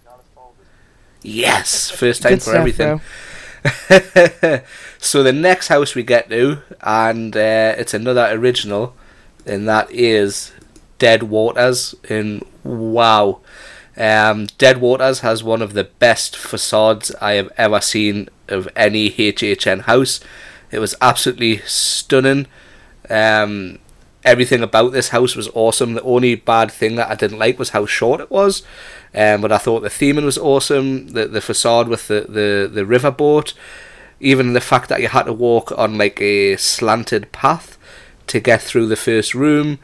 [1.22, 2.98] Yes, first time Good for stuff, everything.
[2.98, 3.02] bro.
[5.00, 8.96] so the next house we get to, and uh, it's another original,
[9.46, 10.52] and that is
[11.00, 11.96] Dead Waters.
[12.10, 13.42] And wow,
[13.98, 19.10] Um, Dead Waters has one of the best facades I have ever seen of any
[19.10, 20.20] HHN house.
[20.72, 22.48] It was absolutely stunning.
[23.10, 23.80] Um,
[24.26, 25.94] everything about this house was awesome.
[25.94, 28.64] The only bad thing that I didn't like was how short it was.
[29.14, 31.10] Um, but I thought the theming was awesome.
[31.10, 33.54] The the facade with the the the riverboat,
[34.20, 37.78] even the fact that you had to walk on like a slanted path
[38.28, 39.80] to get through the first room.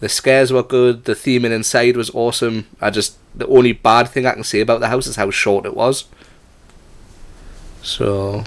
[0.00, 1.04] The scares were good.
[1.04, 2.66] The theming inside was awesome.
[2.80, 5.64] I just the only bad thing I can say about the house is how short
[5.64, 6.06] it was.
[7.82, 8.44] So,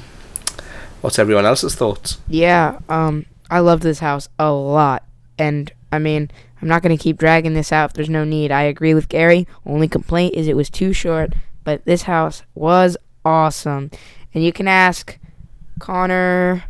[1.01, 2.19] what's everyone else's thoughts?
[2.27, 5.03] Yeah, um, I love this house a lot,
[5.37, 6.29] and I mean,
[6.61, 7.91] I'm not gonna keep dragging this out.
[7.91, 8.51] If there's no need.
[8.51, 9.47] I agree with Gary.
[9.65, 13.91] Only complaint is it was too short, but this house was awesome,
[14.33, 15.17] and you can ask
[15.79, 16.63] Connor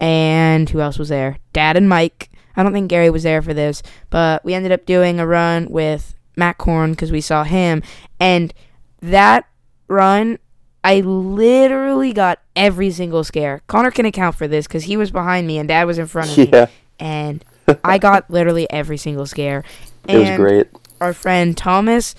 [0.00, 1.38] and who else was there?
[1.52, 2.28] Dad and Mike.
[2.56, 5.70] I don't think Gary was there for this, but we ended up doing a run
[5.70, 7.82] with Matt Korn because we saw him,
[8.20, 8.52] and
[9.00, 9.46] that
[9.88, 10.38] run
[10.84, 13.62] I literally got every single scare.
[13.68, 16.30] Connor can account for this because he was behind me and Dad was in front
[16.30, 16.66] of me, Yeah,
[16.98, 17.44] and
[17.84, 19.64] I got literally every single scare.
[20.08, 20.68] it was And great.
[21.00, 22.14] Our friend Thomas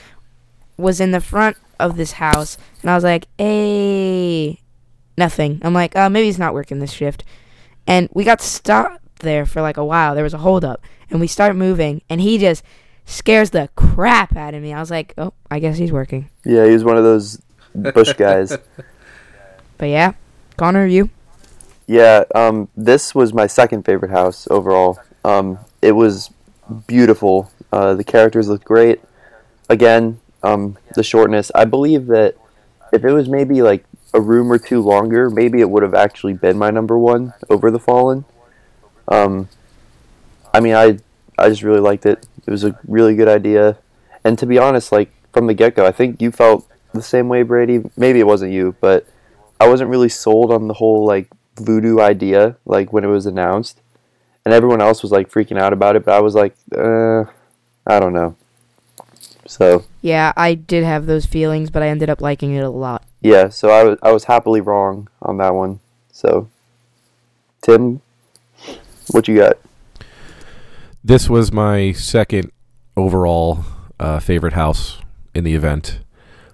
[0.77, 4.59] was in the front of this house, and I was like, "Hey,
[5.17, 7.23] nothing." I'm like, "Uh, maybe he's not working this shift,"
[7.87, 10.15] and we got stopped there for like a while.
[10.15, 12.63] There was a holdup, and we start moving, and he just
[13.05, 14.73] scares the crap out of me.
[14.73, 17.41] I was like, "Oh, I guess he's working." Yeah, he was one of those
[17.73, 18.57] bush guys.
[19.77, 20.13] But yeah,
[20.57, 21.09] Connor, you?
[21.87, 24.99] Yeah, um, this was my second favorite house overall.
[25.23, 26.31] Um, it was
[26.87, 27.51] beautiful.
[27.71, 29.01] Uh, the characters looked great.
[29.69, 31.51] Again, um, the shortness.
[31.55, 32.35] I believe that
[32.91, 36.33] if it was maybe like a room or two longer, maybe it would have actually
[36.33, 38.25] been my number one over the Fallen.
[39.07, 39.49] Um,
[40.53, 40.99] I mean, I
[41.37, 42.25] I just really liked it.
[42.45, 43.77] It was a really good idea,
[44.23, 47.27] and to be honest, like from the get go, I think you felt the same
[47.27, 47.81] way, Brady.
[47.97, 49.07] Maybe it wasn't you, but
[49.59, 53.81] I wasn't really sold on the whole like voodoo idea, like when it was announced,
[54.45, 56.05] and everyone else was like freaking out about it.
[56.05, 57.23] But I was like, uh,
[57.87, 58.35] I don't know.
[59.45, 63.03] So Yeah, I did have those feelings, but I ended up liking it a lot.
[63.21, 65.79] yeah, so I was I was happily wrong on that one.
[66.11, 66.47] So
[67.61, 68.01] Tim,
[69.11, 69.57] what you got?
[71.03, 72.51] This was my second
[72.95, 73.65] overall
[73.99, 74.99] uh, favorite house
[75.35, 75.99] in the event.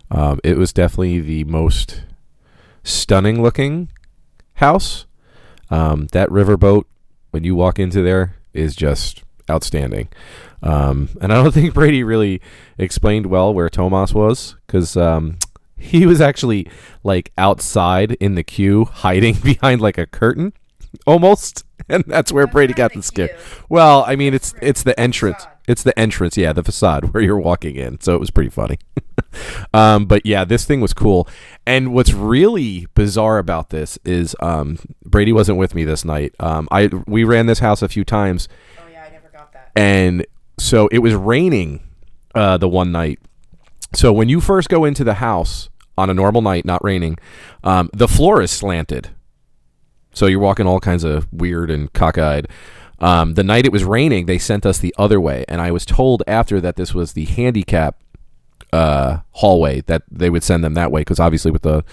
[0.10, 2.02] Um, it was definitely the most
[2.84, 3.90] stunning looking
[4.56, 5.06] house.
[5.70, 6.86] Um, that riverboat,
[7.32, 10.10] when you walk into there, is just outstanding.
[10.62, 12.42] Um, and I don't think Brady really
[12.78, 15.38] explained well where Tomas was because um,
[15.78, 16.68] he was actually
[17.04, 20.54] like outside in the queue, hiding behind like a curtain,
[21.06, 21.64] almost.
[21.88, 23.36] And that's where Brady got the scare.
[23.68, 25.48] Well, I mean, it's it's the entrance.
[25.70, 28.02] It's the entrance, yeah, the facade where you're walking in.
[28.02, 28.80] So it was pretty funny.
[29.74, 31.28] um, but yeah, this thing was cool.
[31.66, 36.34] And what's really bizarre about this is um, Brady wasn't with me this night.
[36.40, 39.72] Um, I we ran this house a few times, Oh yeah, I never got that.
[39.76, 40.26] and
[40.58, 41.82] so it was raining
[42.34, 43.20] uh, the one night.
[43.94, 47.18] So when you first go into the house on a normal night, not raining,
[47.64, 49.10] um, the floor is slanted.
[50.14, 52.48] So you're walking all kinds of weird and cockeyed.
[53.02, 55.86] Um, the night it was raining, they sent us the other way, and I was
[55.86, 58.02] told after that this was the handicap
[58.72, 61.84] uh, hallway that they would send them that way because obviously with the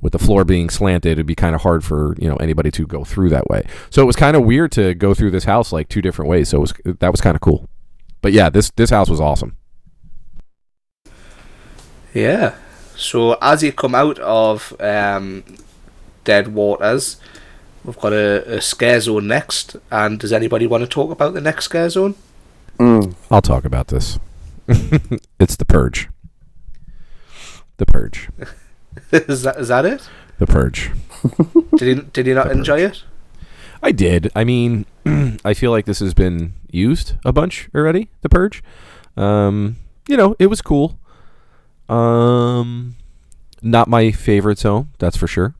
[0.00, 2.86] with the floor being slanted, it'd be kind of hard for you know anybody to
[2.86, 3.66] go through that way.
[3.90, 6.50] So it was kind of weird to go through this house like two different ways.
[6.50, 7.68] So it was that was kind of cool.
[8.20, 9.56] But yeah, this this house was awesome.
[12.12, 12.54] Yeah.
[12.96, 15.44] So as you come out of um,
[16.24, 17.18] Dead Waters,
[17.86, 19.76] we've got a, a scare zone next.
[19.90, 22.14] And does anybody want to talk about the next scare zone?
[22.78, 24.18] Mm, I'll talk about this.
[25.40, 26.08] it's the purge.
[27.78, 28.28] The purge.
[29.12, 30.08] is that is that it?
[30.38, 30.90] The purge.
[31.76, 33.02] Did you did you not The enjoy it?
[33.82, 34.30] I did.
[34.34, 34.86] I mean,
[35.44, 38.08] I feel like this has been used a bunch already.
[38.22, 38.62] The purge.
[39.16, 39.76] Um,
[40.08, 40.98] you know, it was cool.
[41.88, 42.96] Um,
[43.62, 45.54] not my favorite zone, that's for sure.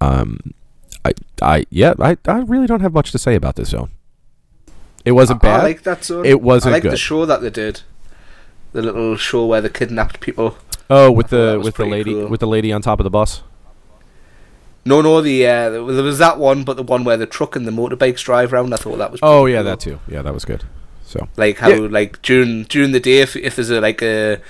[0.00, 0.52] Um,
[1.04, 3.90] I, I, yeah, I, I really don't have much to say about this zone.
[5.04, 6.24] It wasn't I, I like that zone.
[6.24, 6.92] It wasn't I like good.
[6.92, 7.82] the show that they did.
[8.72, 10.56] The little show where they kidnapped people.
[10.88, 12.28] oh, with the with the lady cool.
[12.28, 13.42] with the lady on top of the bus.
[14.84, 17.66] No, no, the uh, there was that one, but the one where the truck and
[17.66, 18.72] the motorbikes drive around.
[18.72, 19.20] I thought that was.
[19.22, 19.64] Oh yeah, cool.
[19.64, 20.00] that too.
[20.08, 20.64] Yeah, that was good.
[21.04, 21.88] So like how Yeah.
[21.90, 24.40] like during during the day if if there's a like a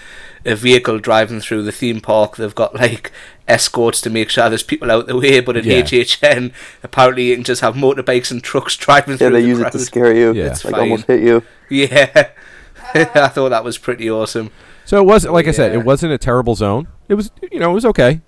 [0.44, 3.12] a vehicle driving through the theme park they've got like
[3.48, 5.82] escorts to make sure there's people out the way but at Yeah.
[5.82, 6.52] HHN
[6.82, 9.58] apparently you can just have motorbikes and trucks driving yeah, through Yeah, they the use
[9.58, 10.32] crowd it to scare you.
[10.32, 10.48] Yeah.
[10.48, 10.74] Like fine.
[10.74, 11.42] almost hit you.
[11.70, 12.30] yeah
[12.94, 14.50] I thought that was pretty awesome
[14.84, 16.88] So it wasn't like I said, it wasn't a terrible zone.
[17.08, 18.20] It was you know, it was okay.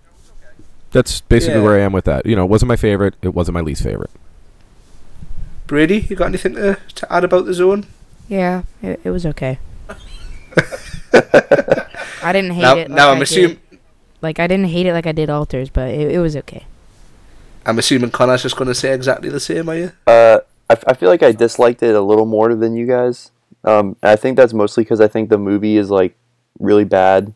[0.93, 1.65] That's basically Yeah.
[1.65, 2.25] where I am with that.
[2.27, 4.11] You know, it wasn't my favorite, it wasn't my least favorite.
[5.67, 7.87] Brady, you got anything to, to add about the zone?
[8.29, 9.59] Yeah, it, it was okay.
[12.25, 12.89] I didn't hate now, it.
[12.91, 13.59] Like now I I'm did- assuming
[14.23, 16.65] like I didn't hate it like I did altars, but it, it was okay.
[17.67, 19.93] I'm assuming Connor's just going to say exactly the same, are you?
[20.07, 23.31] Uh, I, f- I feel like I disliked it a little more than you guys.
[23.65, 26.15] Um, I think that's mostly because I think the movie is like
[26.59, 27.33] really bad,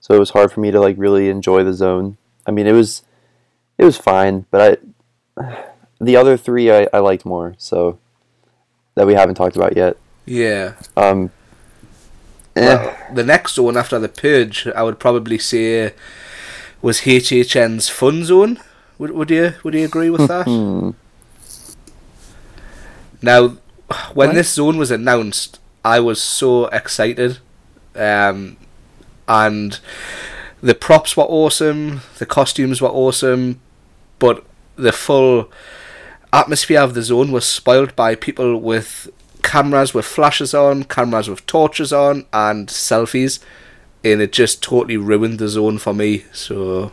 [0.00, 2.16] so it was hard for me to like really enjoy the zone.
[2.46, 3.02] I mean, it was
[3.78, 4.80] it was fine, but
[5.38, 5.56] I
[6.00, 7.54] the other three I, I liked more.
[7.58, 7.98] So
[8.94, 9.96] that we haven't talked about yet.
[10.26, 10.74] Yeah.
[10.96, 11.30] Um,
[12.56, 15.92] eh, Well, the next zone after the purge, I would probably say,
[16.80, 18.60] was HHN's fun zone.
[18.98, 20.46] Would, would you would you agree with that?
[23.22, 23.56] Now,
[24.14, 27.38] when this zone was announced, I was so excited,
[27.94, 28.56] um,
[29.28, 29.78] and
[30.60, 33.60] the props were awesome, the costumes were awesome,
[34.18, 34.44] but
[34.76, 35.50] the full
[36.32, 39.08] atmosphere of the zone was spoiled by people with
[39.42, 43.40] cameras with flashes on, cameras with torches on, and selfies,
[44.04, 46.24] and it just totally ruined the zone for me.
[46.32, 46.90] So,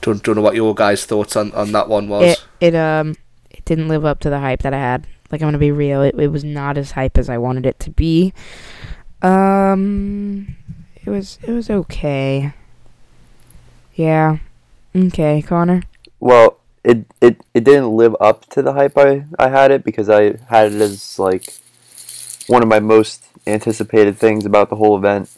[0.00, 2.32] don't don't know what your guys' thoughts on, on that one was.
[2.32, 3.16] It it um
[3.50, 5.06] it didn't live up to the hype that I had.
[5.30, 7.78] Like I'm gonna be real, it it was not as hype as I wanted it
[7.80, 8.32] to be.
[9.22, 10.56] Um,
[10.96, 12.52] it was it was okay.
[13.94, 14.38] Yeah.
[14.94, 15.82] Okay, Connor.
[16.18, 20.08] Well, it, it it didn't live up to the hype I, I had it because
[20.08, 21.54] I had it as like
[22.46, 25.30] one of my most anticipated things about the whole event.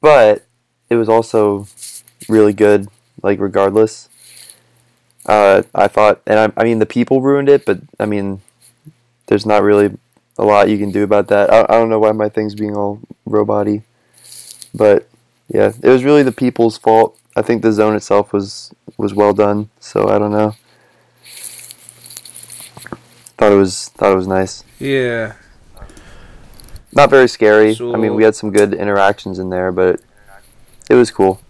[0.00, 0.44] But
[0.88, 1.66] it was also
[2.28, 2.88] really good,
[3.22, 4.08] like regardless.
[5.26, 8.40] Uh, I thought, and I, I mean, the people ruined it, but I mean,
[9.26, 9.96] there's not really
[10.38, 11.52] a lot you can do about that.
[11.52, 13.82] I, I don't know why my thing's being all robot-y,
[14.72, 15.08] but
[15.48, 17.18] yeah, it was really the people's fault.
[17.36, 20.54] I think the zone itself was was well done, so I don't know.
[23.38, 24.64] Thought it was thought it was nice.
[24.78, 25.34] Yeah.
[26.92, 27.76] Not very scary.
[27.80, 30.00] I mean, we had some good interactions in there, but
[30.90, 31.40] it was cool.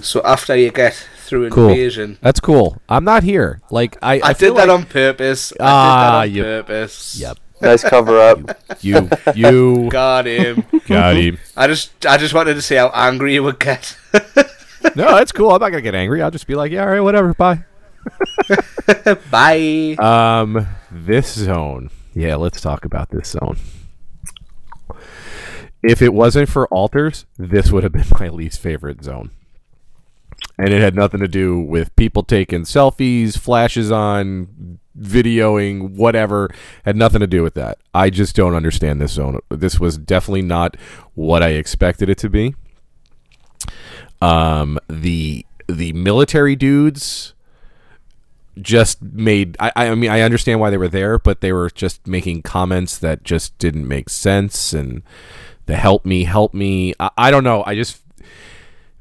[0.00, 1.68] So after you get through Cool.
[1.68, 2.80] invasion, That's cool.
[2.88, 3.60] I'm not here.
[3.70, 5.52] Like I, I, feel did that like- on purpose.
[5.52, 7.18] I Ah, did you- that on purpose.
[7.20, 7.38] Yep.
[7.62, 8.58] Nice cover up.
[8.82, 10.64] You you Got him.
[10.86, 11.38] got him.
[11.56, 13.96] I just I just wanted to see how angry you would get.
[14.96, 15.50] No, that's cool.
[15.50, 16.22] I'm not gonna get angry.
[16.22, 17.64] I'll just be like, yeah, all right, whatever, bye.
[19.30, 19.96] Bye.
[19.98, 21.90] Um, this zone.
[22.14, 23.58] Yeah, let's talk about this zone.
[25.82, 29.30] If it wasn't for altars, this would have been my least favorite zone.
[30.58, 36.48] And it had nothing to do with people taking selfies, flashes on, videoing, whatever.
[36.84, 37.78] Had nothing to do with that.
[37.92, 39.38] I just don't understand this zone.
[39.50, 40.76] This was definitely not
[41.14, 42.54] what I expected it to be.
[44.20, 47.34] Um, the the military dudes
[48.60, 52.06] just made I, I mean I understand why they were there, but they were just
[52.06, 55.02] making comments that just didn't make sense and
[55.66, 56.94] the help me, help me.
[56.98, 57.62] I, I don't know.
[57.66, 58.02] I just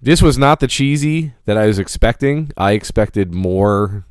[0.01, 2.51] this was not the cheesy that I was expecting.
[2.58, 4.06] I expected more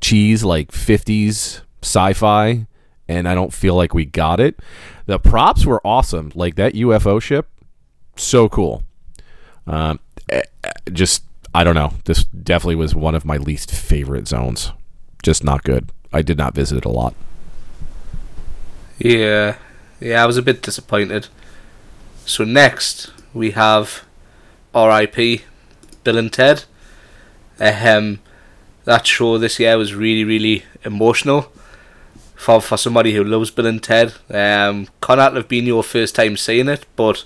[0.00, 2.66] cheese like 50s sci-fi
[3.08, 4.60] and I don't feel like we got it.
[5.06, 6.30] The props were awesome.
[6.34, 7.48] Like that UFO ship
[8.16, 8.82] so cool.
[9.68, 11.94] Um eh, eh, just I don't know.
[12.04, 14.72] This definitely was one of my least favorite zones.
[15.22, 15.90] Just not good.
[16.12, 17.14] I did not visit it a lot.
[18.98, 19.56] Yeah.
[20.00, 21.28] Yeah, I was a bit disappointed.
[22.24, 24.04] So next we have
[24.74, 25.42] R.I.P.
[26.04, 26.64] Bill and Ted.
[27.58, 28.20] Um,
[28.84, 31.52] that show this year was really, really emotional
[32.34, 34.14] for for somebody who loves Bill and Ted.
[34.30, 37.24] Um, Connor have been your first time seeing it, but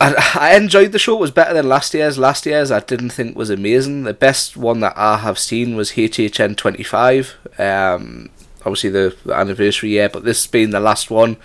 [0.00, 1.14] I, enjoyed the show.
[1.14, 2.18] It was better than last year's.
[2.18, 4.04] Last year's I didn't think was amazing.
[4.04, 7.36] The best one that I have seen was HHN twenty five.
[7.58, 8.30] Um,
[8.60, 11.36] obviously the, the anniversary year, but this being the last one.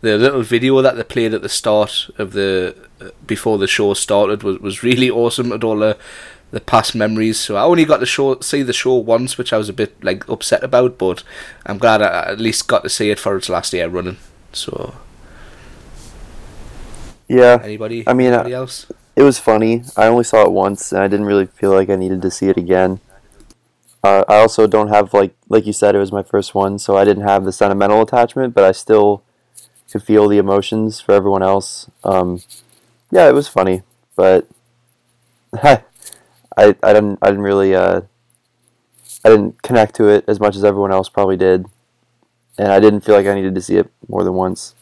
[0.00, 2.74] The little video that they played at the start of the
[3.26, 5.52] before the show started was, was really awesome.
[5.52, 5.98] At all the
[6.50, 7.38] the past memories.
[7.38, 10.02] So I only got to show see the show once, which I was a bit
[10.02, 11.22] like upset about, but
[11.66, 14.16] I'm glad I at least got to see it for its last year running.
[14.52, 14.94] So
[17.28, 18.86] Yeah, anybody, I mean, anybody uh, else?
[19.14, 19.82] it was funny.
[19.96, 22.48] I only saw it once, and I didn't really feel like I needed to see
[22.48, 23.00] it again.
[24.02, 26.96] Uh, I also don't have like like you said, it was my first one, so
[26.96, 29.22] I didn't have the sentimental attachment, but I still
[29.90, 31.90] could feel the emotions for everyone else.
[32.04, 32.42] Um,
[33.10, 33.82] yeah, it was funny,
[34.16, 34.46] but
[35.62, 35.82] I
[36.56, 38.02] I didn't I didn't really uh,
[39.24, 41.66] I didn't connect to it as much as everyone else probably did.
[42.56, 44.74] and I didn't feel like I needed to see it more than once.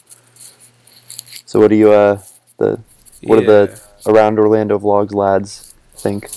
[1.45, 2.21] So, what do you uh
[2.57, 2.79] the
[3.23, 6.29] what do the around Orlando vlogs lads think?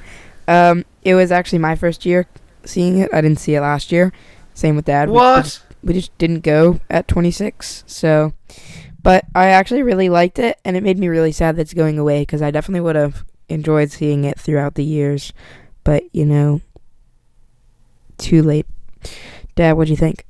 [0.49, 2.27] Um, it was actually my first year
[2.65, 3.13] seeing it.
[3.13, 4.13] I didn't see it last year.
[4.55, 5.09] Same with Dad.
[5.09, 5.61] We- What?
[5.83, 7.83] We just didn't go at 26.
[7.89, 8.33] So,
[9.03, 11.99] but I actually really liked it, and it made me really sad that it's going
[11.99, 15.33] away because I definitely would have enjoyed seeing it throughout the years.
[15.83, 16.61] But you know,
[18.19, 18.67] too late.
[19.57, 20.25] Dad, what do you think?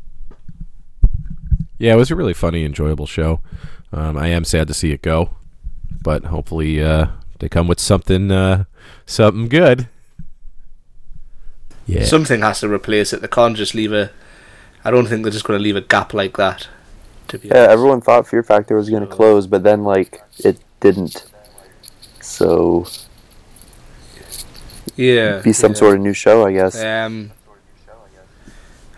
[1.79, 3.41] Yeah, it was a really funny, enjoyable show.
[3.93, 5.31] Um, I am sad to see it go,
[6.03, 7.09] but hopefully uh,
[7.39, 8.65] they come with something uh,
[9.05, 9.89] something good.
[11.87, 12.05] Yeah.
[12.05, 13.21] Something has to replace it.
[13.23, 14.11] They can't just leave a.
[14.85, 16.69] I don't think they're just going to leave a gap like that.
[17.29, 17.71] To be Yeah, honest.
[17.71, 21.27] everyone thought Fear Factor was going to close, but then like it didn't.
[22.21, 22.87] So
[24.97, 25.77] yeah, be some yeah.
[25.79, 26.83] sort of new show, I guess.
[26.83, 27.33] Um,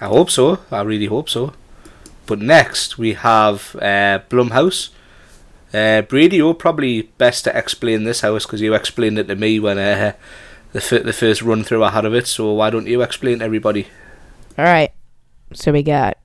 [0.00, 0.60] I hope so.
[0.70, 1.52] I really hope so.
[2.28, 4.90] But next we have uh, Blumhouse.
[5.72, 9.58] Uh, Brady, you're probably best to explain this house because you explained it to me
[9.58, 10.12] when uh,
[10.72, 12.26] the f- the first run through I had of it.
[12.26, 13.86] So why don't you explain to everybody?
[14.58, 14.92] All right.
[15.54, 16.18] So we got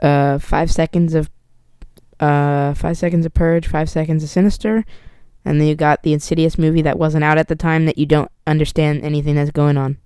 [0.00, 1.28] uh five seconds of
[2.20, 4.84] uh five seconds of Purge, five seconds of Sinister,
[5.44, 8.06] and then you got the Insidious movie that wasn't out at the time that you
[8.06, 9.98] don't understand anything that's going on.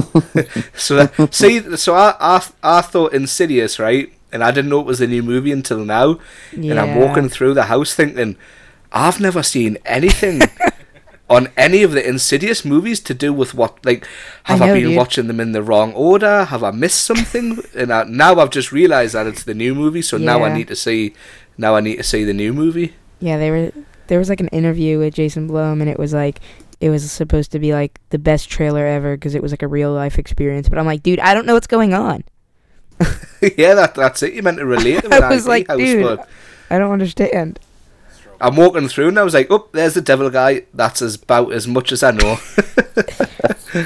[0.76, 4.86] So that, see, so I, I I thought Insidious right, and I didn't know it
[4.86, 6.18] was a new movie until now.
[6.52, 6.72] Yeah.
[6.72, 8.36] and I'm walking through the house thinking,
[8.92, 10.42] I've never seen anything
[11.30, 14.06] on any of the Insidious movies to do with what, like,
[14.44, 14.96] have I, know, been dude.
[14.96, 16.44] watching them in the wrong order?
[16.44, 17.58] Have I missed something?
[17.74, 20.68] and I, now I've just realised that it's the new movie, so now I need
[20.68, 21.14] to see,
[21.56, 22.94] now I need to see the new movie.
[23.20, 23.72] Yeah, they were
[24.08, 26.40] there was like an interview with Jason Blum and it was like
[26.80, 29.68] it was supposed to be like the best trailer ever because it was like a
[29.68, 30.68] real life experience.
[30.68, 32.24] But I'm like, dude, I don't know what's going on.
[33.56, 34.34] yeah, that that's it.
[34.34, 36.28] You meant to relate to I was like, house, dude, but
[36.70, 37.58] I don't understand.
[38.40, 40.64] I'm walking through and I was like, oh, there's the devil guy.
[40.74, 42.38] That's as about as much as I know.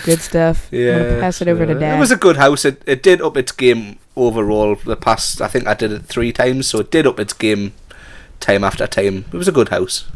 [0.05, 0.69] Good stuff.
[0.71, 1.97] Yeah, pass it over to so Dad.
[1.97, 2.65] It was a good house.
[2.65, 4.77] It it did up its game overall.
[4.77, 7.73] The past, I think I did it three times, so it did up its game
[8.39, 9.25] time after time.
[9.33, 10.07] It was a good house.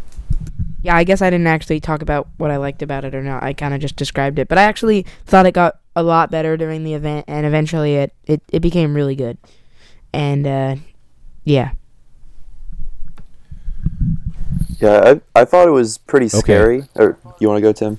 [0.85, 3.43] Yeah, I guess I didn't actually talk about what I liked about it or not.
[3.43, 4.49] I kind of just described it.
[4.49, 8.13] But I actually thought it got a lot better during the event, and eventually it,
[8.27, 9.39] it, it became really good.
[10.13, 10.77] And, uh,
[11.43, 11.71] yeah.
[14.79, 16.83] Yeah, I, I thought it was pretty scary.
[16.97, 17.99] Or you want to go, Tim?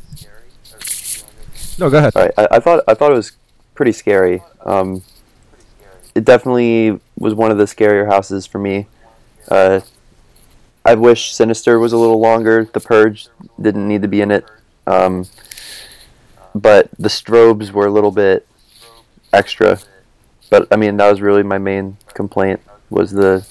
[1.80, 2.16] no, go ahead.
[2.16, 3.32] All right, I, I thought I thought it was
[3.74, 4.44] pretty scary.
[4.64, 5.02] Um,
[6.14, 8.86] it definitely was one of the scarier houses for me.
[9.50, 9.82] Uh,
[10.86, 12.70] I wish Sinister was a little longer.
[12.72, 13.28] The Purge
[13.60, 14.46] didn't need to be in it,
[14.86, 15.26] um,
[16.54, 18.48] but the strobes were a little bit
[19.34, 19.80] extra.
[20.52, 23.46] But I mean, that was really my main complaint was the.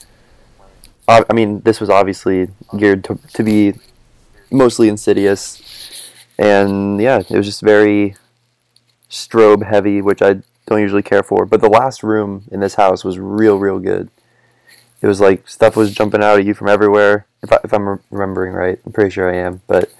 [1.06, 3.74] I mean, this was obviously geared to, to be
[4.50, 8.16] mostly insidious, and yeah, it was just very
[9.10, 11.44] strobe heavy, which I don't usually care for.
[11.44, 14.08] But the last room in this house was real, real good.
[15.04, 17.26] It was like stuff was jumping out at you from everywhere.
[17.42, 19.60] If, I, if I'm remembering right, I'm pretty sure I am.
[19.66, 19.92] But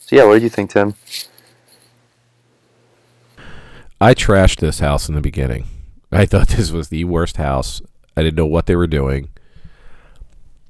[0.00, 0.94] so yeah, what did you think, Tim?
[4.00, 5.66] I trashed this house in the beginning.
[6.10, 7.82] I thought this was the worst house.
[8.16, 9.28] I didn't know what they were doing.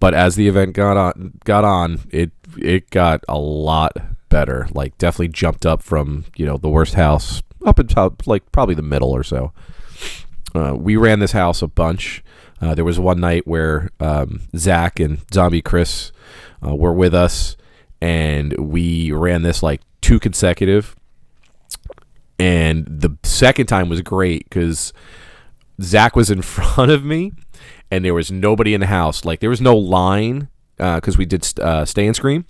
[0.01, 3.97] But as the event got on, got on, it it got a lot
[4.29, 4.67] better.
[4.73, 8.83] Like definitely jumped up from you know the worst house up until like probably the
[8.83, 9.53] middle or so.
[10.53, 12.25] Uh, we ran this house a bunch.
[12.63, 16.13] Uh, there was one night where um, Zach and Zombie Chris
[16.65, 17.57] uh, were with us,
[18.01, 20.95] and we ran this like two consecutive.
[22.39, 24.93] And the second time was great because
[25.81, 27.33] Zach was in front of me,
[27.91, 29.25] and there was nobody in the house.
[29.25, 32.45] Like there was no line because we did st- uh, stay and scream.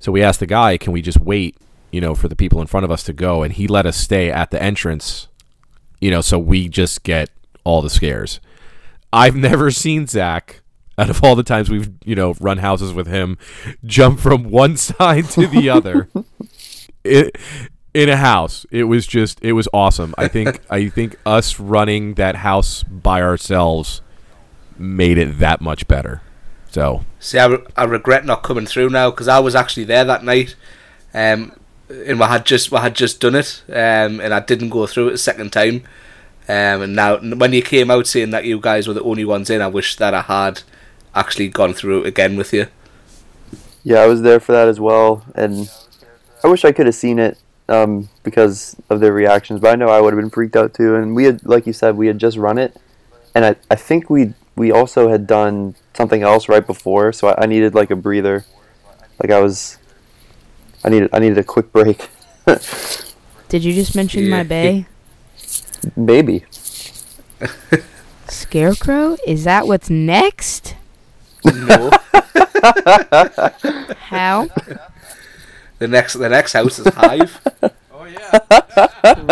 [0.00, 1.56] So we asked the guy, "Can we just wait,
[1.92, 3.96] you know, for the people in front of us to go?" And he let us
[3.96, 5.28] stay at the entrance,
[6.00, 7.30] you know, so we just get
[7.62, 8.40] all the scares.
[9.12, 10.60] I've never seen Zach.
[10.98, 13.38] Out of all the times we've, you know, run houses with him,
[13.84, 16.08] jump from one side to the other.
[17.02, 17.36] it,
[17.94, 18.66] in a house.
[18.70, 20.14] It was just it was awesome.
[20.18, 24.02] I think I think us running that house by ourselves
[24.78, 26.22] made it that much better.
[26.70, 30.04] So See, I, re- I regret not coming through now because I was actually there
[30.04, 30.56] that night,
[31.12, 31.52] um,
[31.88, 35.08] and we had just we had just done it, um, and I didn't go through
[35.08, 35.84] it a second time.
[36.48, 39.48] Um, and now when you came out saying that you guys were the only ones
[39.48, 40.62] in, I wish that I had
[41.14, 42.66] actually gone through it again with you.
[43.84, 45.70] Yeah, I was there for that as well, and
[46.44, 47.38] I wish I could have seen it
[47.68, 50.94] um, because of their reactions, but I know I would have been freaked out too.
[50.96, 52.76] And we had, like you said, we had just run it,
[53.34, 57.42] and I, I think we we also had done something else right before, so I,
[57.42, 58.44] I needed like a breather.
[59.22, 59.78] Like I was,
[60.84, 62.08] I needed I needed a quick break.
[63.48, 64.30] Did you just mention Yeah.
[64.30, 64.86] my bay?
[65.96, 66.44] Maybe.
[68.28, 69.16] Scarecrow?
[69.26, 70.74] Is that what's next?
[71.44, 71.90] no.
[74.08, 74.46] How?
[75.78, 77.40] The next the next house is Hive.
[77.92, 78.38] Oh, yeah.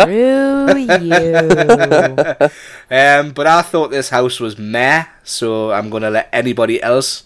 [0.01, 2.49] Screw you.
[2.91, 7.23] Um, but I thought this house was meh, so I'm gonna let anybody else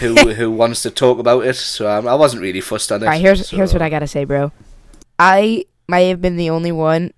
[0.00, 1.54] who who wants to talk about it.
[1.54, 3.06] So um, I wasn't really fussed on it.
[3.06, 4.50] Alright, here's so- here's what I gotta say, bro.
[5.20, 7.12] I might have been the only one.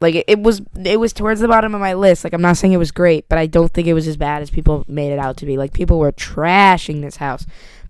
[0.00, 2.22] Like it, it was, it was towards the bottom of my list.
[2.24, 4.42] Like I'm not saying it was great, but I don't think it was as bad
[4.42, 5.56] as people made it out to be.
[5.56, 7.44] Like people were trashing this house,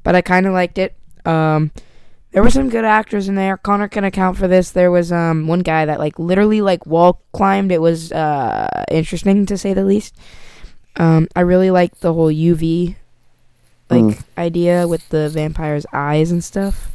[0.05, 0.95] but I kind of liked it.
[1.27, 1.71] Um,
[2.33, 3.57] there were some good actors in there.
[3.57, 4.71] Connor can account for this.
[4.71, 7.73] There was um one guy that like literally like wall climbed.
[7.73, 10.15] It was uh interesting to say the least.
[10.97, 12.97] Um, I really liked the whole UV
[13.91, 14.23] like Mm.
[14.37, 16.91] idea with the vampire's eyes and stuff.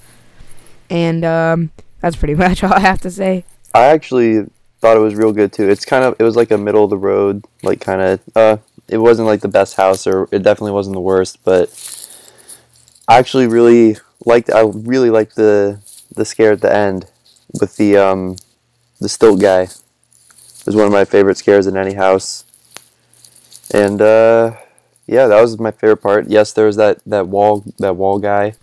[0.89, 3.45] And um, that's pretty much all I have to say.
[3.73, 4.45] I actually
[4.83, 5.69] thought it was real good too.
[5.69, 8.19] It's kind of it was like a middle of the road, like kind of.
[8.35, 8.57] Uh,
[8.89, 11.71] it wasn't like the best house, or it definitely wasn't the worst, but
[13.07, 14.49] I actually really liked.
[14.49, 15.79] I really liked the
[16.13, 17.05] the scare at the end
[17.61, 18.35] with the um
[18.99, 19.61] the stilt guy.
[19.61, 22.43] It was one of my favorite scares in any house,
[23.73, 24.57] and uh,
[25.07, 26.27] yeah, that was my favorite part.
[26.27, 28.55] Yes, there was that that wall that wall guy.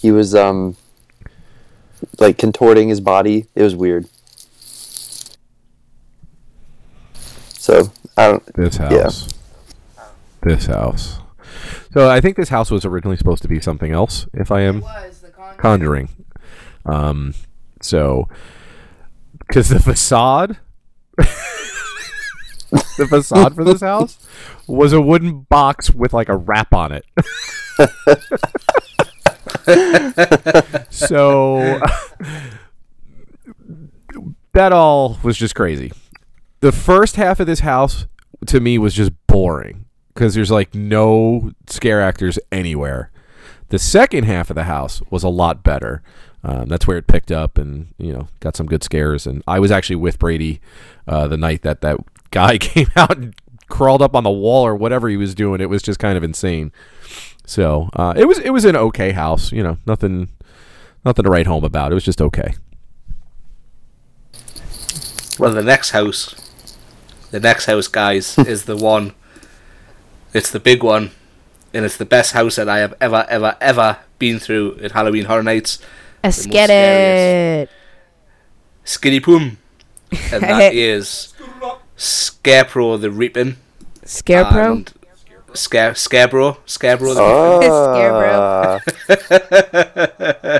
[0.00, 0.76] He was um
[2.18, 3.46] like contorting his body.
[3.54, 4.08] It was weird.
[7.58, 8.54] So I don't.
[8.54, 8.92] This house.
[8.92, 9.10] Yeah.
[10.42, 11.18] This house.
[11.92, 14.28] So I think this house was originally supposed to be something else.
[14.32, 14.84] If I am
[15.56, 16.08] Conjuring.
[16.86, 17.34] Um,
[17.80, 18.28] so
[19.40, 20.58] because the facade,
[21.16, 21.26] the
[23.08, 24.24] facade for this house
[24.68, 27.04] was a wooden box with like a wrap on it.
[30.90, 31.58] so
[34.52, 35.90] that all was just crazy.
[36.60, 38.06] The first half of this house
[38.46, 43.10] to me was just boring because there's like no scare actors anywhere.
[43.68, 46.02] The second half of the house was a lot better.
[46.42, 49.26] Um, that's where it picked up, and you know, got some good scares.
[49.26, 50.60] And I was actually with Brady
[51.06, 51.98] uh, the night that that
[52.30, 53.34] guy came out and
[53.68, 55.60] crawled up on the wall or whatever he was doing.
[55.60, 56.72] It was just kind of insane.
[57.44, 59.52] So uh, it was it was an okay house.
[59.52, 60.30] You know, nothing
[61.04, 61.92] nothing to write home about.
[61.92, 62.54] It was just okay.
[65.38, 66.34] Well, the next house,
[67.30, 69.12] the next house, guys, is the one.
[70.34, 71.10] It's the big one,
[71.72, 75.24] and it's the best house that I have ever, ever, ever been through at Halloween
[75.24, 75.78] Horror Nights.
[76.22, 77.70] Let's get it.
[78.84, 79.58] Skitty Poom,
[80.32, 81.34] and that is
[81.96, 83.56] Scarecrow the Reaping.
[84.04, 84.84] Scarecrow.
[85.54, 87.20] Scare Scarecrow, Scarecrow the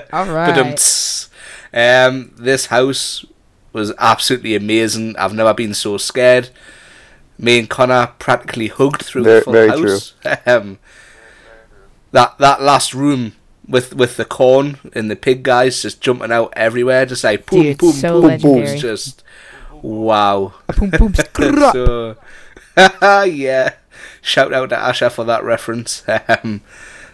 [0.13, 1.29] Ah, All right.
[1.73, 3.25] Um, this house
[3.73, 5.17] was absolutely amazing.
[5.17, 6.51] I've never been so scared.
[7.39, 10.15] Me and Connor practically hugged through Very- the full very house.
[10.47, 10.79] um,
[12.13, 13.33] that that last room
[13.69, 17.63] with with the corn and the pig guys just jumping out everywhere, just like boom,
[17.63, 19.23] Dude, boom, so boom, boom, just
[19.83, 20.55] wow.
[20.77, 21.15] Boom, boom,
[21.73, 22.17] so,
[23.25, 23.75] yeah,
[24.23, 26.03] shout out to Asha for that reference.
[26.09, 26.63] Um,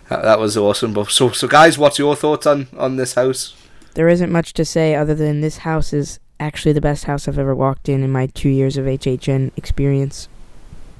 [0.08, 0.92] that, that was awesome.
[0.92, 3.54] But so, so guys, what's your thoughts on on this house?
[3.94, 7.38] There isn't much to say other than this house is actually the best house I've
[7.38, 10.28] ever walked in in my two years of HHN experience.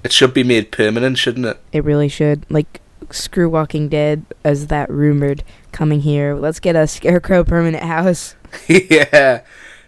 [0.03, 1.59] It should be made permanent, shouldn't it?
[1.73, 2.45] It really should.
[2.51, 2.81] Like,
[3.11, 5.43] screw Walking Dead as that rumored
[5.73, 6.35] coming here.
[6.35, 8.35] Let's get a Scarecrow permanent house.
[8.69, 9.43] yeah.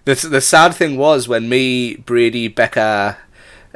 [0.04, 3.18] The the sad thing was when me, Brady, Becca,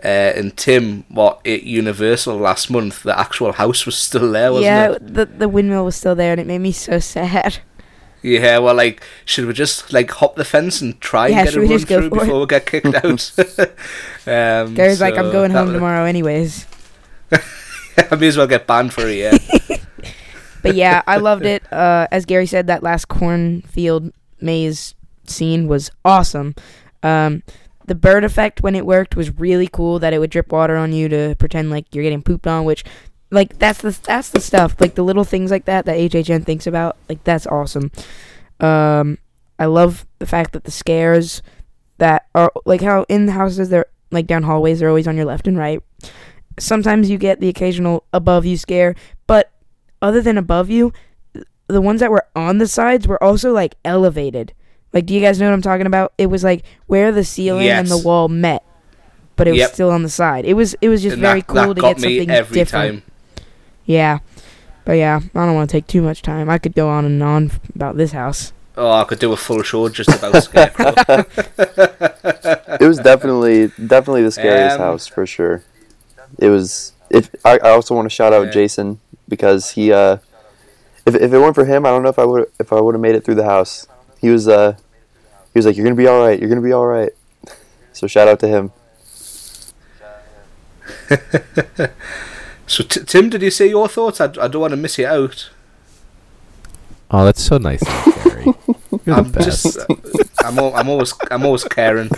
[0.03, 3.03] uh, and Tim were at Universal last month.
[3.03, 5.15] The actual house was still there, wasn't yeah, it?
[5.15, 7.59] the the windmill was still there, and it made me so sad.
[8.23, 8.59] Yeah.
[8.59, 11.61] Well, like, should we just like hop the fence and try Yeah, and get a
[11.61, 12.21] run through for it?
[12.21, 13.33] before we get kicked out?
[14.27, 16.67] um, Gary's like, I'm going home tomorrow anyways.
[18.11, 19.33] I may as well get banned for a year.
[20.63, 21.71] But yeah, I loved it.
[21.73, 24.95] Uh, as Gary said, that last cornfield maze
[25.27, 26.55] scene was awesome.
[27.03, 27.43] Um,
[27.87, 29.99] the bird effect when it worked was really cool.
[29.99, 32.85] That it would drip water on you to pretend like you're getting pooped on, which,
[33.31, 34.77] like, that's the that's the stuff.
[34.81, 36.97] Like the little things like that that HHN thinks about.
[37.09, 37.91] Like that's awesome.
[38.61, 39.19] Um,
[39.59, 41.43] I love the fact that the scares
[41.99, 45.27] that are like how in the houses they're like down hallways they're always on your
[45.27, 45.81] left and right.
[46.59, 48.95] Sometimes you get the occasional above you scare,
[49.27, 49.51] but
[50.03, 50.93] other than above you,
[51.69, 54.53] the ones that were on the sides were also like elevated.
[54.93, 56.13] Like, do you guys know what I'm talking about?
[56.19, 58.65] It was like where the ceiling and the wall met,
[59.37, 59.71] but it was Yep.
[59.75, 60.45] still on the side.
[60.45, 62.69] It was it was just And very that, cool that to get me something different.
[62.69, 63.03] time.
[63.91, 64.19] Yeah,
[64.85, 66.49] but yeah, I don't want to take too much time.
[66.49, 68.53] I could go on and on about this house.
[68.77, 70.95] Oh, I could do a full show just about Scarecrow.
[72.81, 75.65] It was definitely definitely the scariest Um, house for sure.
[76.39, 76.93] It was.
[77.11, 78.53] If I, I also want to shout out Yeah.
[78.53, 79.93] Jason because he.
[79.93, 80.19] Uh,
[81.05, 82.95] if if it weren't for him, I don't know if I would if I would
[82.95, 83.89] have made it through the house.
[84.21, 84.47] He was.
[84.47, 84.75] Uh,
[85.53, 86.39] he was like, "You're gonna be all right.
[86.39, 87.11] You're gonna be all right."
[87.93, 88.71] So shout out to him.
[92.71, 94.21] so, t- Tim, did you say your thoughts?
[94.21, 95.51] I, I don't want to miss you out.
[97.11, 98.45] Oh, that's so nice, you, Gary.
[99.05, 99.65] You're I'm the best.
[99.65, 99.87] just, uh,
[100.45, 102.11] I'm, al- I'm always, I'm always caring.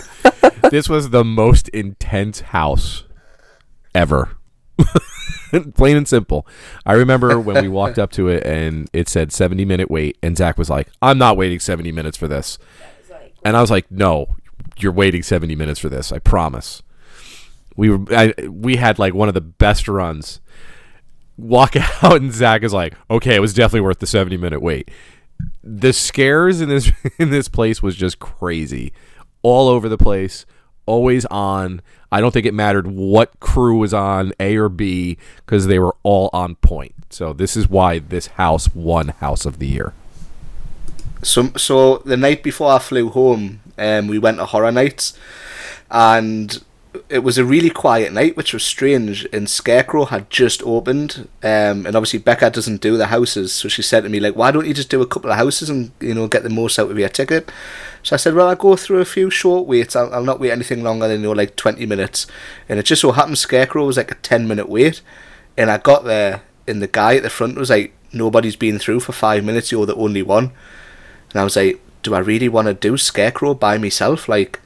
[0.71, 3.05] this was the most intense house
[3.95, 4.37] ever.
[5.75, 6.47] Plain and simple.
[6.87, 10.37] I remember when we walked up to it and it said 70 minute wait, and
[10.37, 12.59] Zach was like, I'm not waiting 70 minutes for this.
[13.45, 14.29] And I was like, No,
[14.79, 16.13] you're waiting 70 minutes for this.
[16.13, 16.83] I promise.
[17.77, 20.41] We were, I, we had like one of the best runs.
[21.37, 24.91] Walk out, and Zach is like, Okay, it was definitely worth the 70 minute wait.
[25.65, 28.93] The scares in this in this place was just crazy
[29.43, 30.47] all over the place,
[30.87, 31.83] always on.
[32.11, 35.97] I don't think it mattered what crew was on, A or B, because they were
[36.03, 36.95] all on point.
[37.11, 39.95] So this is why this house won House of the Year.
[41.23, 45.17] So, so the night before I flew home, um, we went to Horror Nights,
[45.91, 46.63] and
[47.09, 49.27] it was a really quiet night, which was strange.
[49.33, 53.83] And Scarecrow had just opened, um, and obviously Becca doesn't do the houses, so she
[53.83, 56.15] said to me like, "Why don't you just do a couple of houses and you
[56.15, 57.51] know get the most out of your ticket?"
[58.03, 59.97] So I said, "Well, I'll go through a few short waits.
[59.97, 62.27] I'll, I'll not wait anything longer than you know like twenty minutes."
[62.69, 65.01] And it just so happened Scarecrow was like a ten minute wait,
[65.57, 69.01] and I got there, and the guy at the front was like, "Nobody's been through
[69.01, 69.73] for five minutes.
[69.73, 70.53] You're the only one."
[71.31, 74.29] And I was like, do I really want to do Scarecrow by myself?
[74.29, 74.61] Like,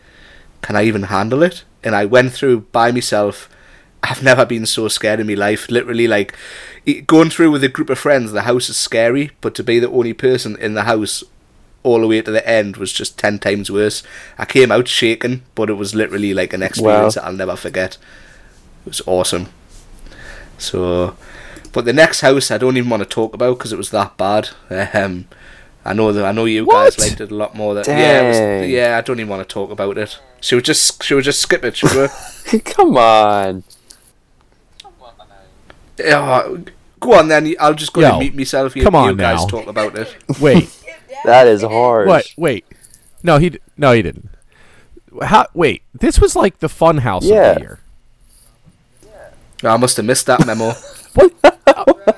[0.62, 1.64] can I even handle it?
[1.86, 3.48] And I went through by myself.
[4.02, 5.70] I've never been so scared in my life.
[5.70, 6.34] Literally, like,
[7.06, 9.88] going through with a group of friends, the house is scary, but to be the
[9.90, 11.24] only person in the house
[11.82, 14.02] all the way to the end was just 10 times worse.
[14.36, 17.22] I came out shaking, but it was literally like an experience Wow.
[17.22, 17.96] that I'll never forget.
[18.84, 19.48] It was awesome.
[20.58, 21.16] So,
[21.72, 24.16] but the next house I don't even want to talk about because it was that
[24.16, 24.48] bad.
[24.94, 25.26] Um,
[25.86, 26.96] I know that I know you What?
[26.96, 27.74] guys liked it a lot more.
[27.74, 28.98] Than, yeah, it was, yeah.
[28.98, 30.18] I don't even want to talk about it.
[30.40, 31.76] She would just she would just skip it.
[31.76, 32.10] She would.
[32.64, 33.62] Come on.
[36.04, 36.64] oh,
[37.00, 37.54] go on then.
[37.60, 38.76] I'll just go Yo, and mute myself.
[38.76, 39.46] You, come on you guys now.
[39.46, 40.14] talk about it.
[40.40, 40.68] Wait,
[41.24, 42.08] That is hard.
[42.08, 42.32] what?
[42.36, 42.64] Wait,
[43.22, 44.28] no, he no, he didn't.
[45.22, 45.46] How?
[45.54, 47.54] Wait, this was like the fun house of Yeah.
[47.54, 47.78] the year.
[49.62, 50.72] I must have missed that memo.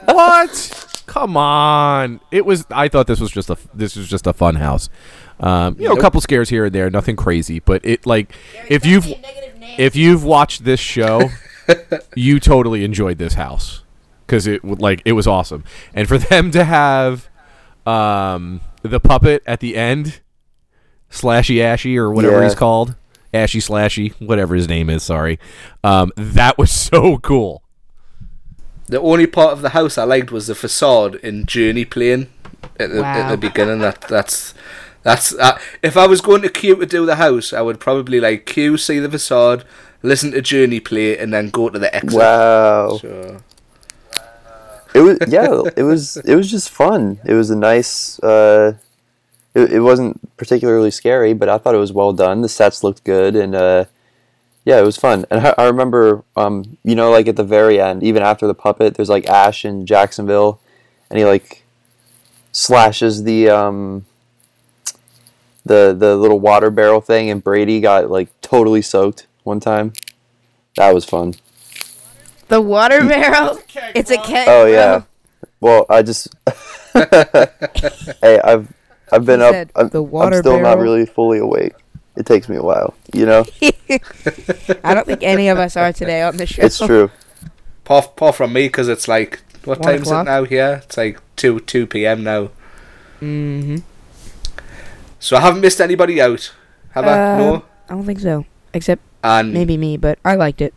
[0.07, 0.78] What?
[1.09, 2.21] Come on!
[2.31, 2.65] It was.
[2.71, 3.57] I thought this was just a.
[3.75, 4.89] This was just a fun house.
[5.41, 8.33] Um, you know, a couple scares here and there, nothing crazy, but it like
[8.69, 9.07] if you've
[9.79, 11.31] if you've watched this show,
[12.17, 13.83] you totally enjoyed this house
[14.27, 17.29] because it would like it was awesome, and for them to have
[17.87, 20.21] um, the puppet at the end,
[21.11, 22.45] Slashy Ashy or whatever Yeah.
[22.45, 22.97] he's called,
[23.33, 25.03] Ashy Slashy, whatever his name is.
[25.05, 25.39] Sorry,
[25.85, 27.63] um, that was so cool.
[28.89, 32.31] The only part of the house I liked was the facade in Journey playing
[32.81, 33.81] at the, at the beginning.
[33.81, 34.55] That that's
[35.03, 38.19] that's uh, if I was going to queue to do the house, I would probably
[38.19, 39.65] like queue see the facade,
[40.03, 42.19] listen to Journey play, and then go to the exit.
[42.19, 42.99] Wow.
[42.99, 43.43] So,
[44.95, 45.63] It was yeah.
[45.77, 47.21] It was it was just fun.
[47.25, 48.19] It was a nice.
[48.21, 48.79] Uh,
[49.55, 52.41] it, it wasn't particularly scary, but I thought it was well done.
[52.41, 53.85] The sets looked good, and uh,
[54.69, 55.25] yeah, it was fun.
[55.31, 58.53] And I, I remember, um, you know, like at the very end, even after the
[58.53, 60.61] puppet, there's like Ash in Jacksonville,
[61.09, 61.65] and he like
[62.53, 64.05] slashes the um,
[65.65, 69.95] the the little water barrel thing, and Brady got like totally soaked one time.
[70.77, 71.37] That was fun.
[72.49, 73.59] The water barrel.
[73.95, 74.49] It's a keg.
[74.49, 74.71] Oh bro.
[74.71, 75.03] yeah.
[75.61, 76.29] Well, I just
[76.93, 78.71] hey, I've
[79.11, 79.53] I've been He up.
[79.53, 81.73] said I'm, the I'm water still not really fully awake.
[82.19, 83.45] It takes me a while, you know.
[84.83, 86.63] I don't think any of us are today on the show.
[86.67, 87.11] It's true.
[87.85, 90.27] apart, apart from me, because it's like what One time is it o'clock?
[90.27, 90.83] now here?
[90.85, 92.25] It's like two two p.m.
[92.25, 92.51] now.
[93.23, 93.77] Mm-hmm.
[95.21, 96.53] So I haven't missed anybody out,
[96.93, 97.13] have I?
[97.13, 97.65] Uh, No.
[97.89, 98.45] I don't think so.
[98.75, 100.75] Except And maybe me, but I liked it.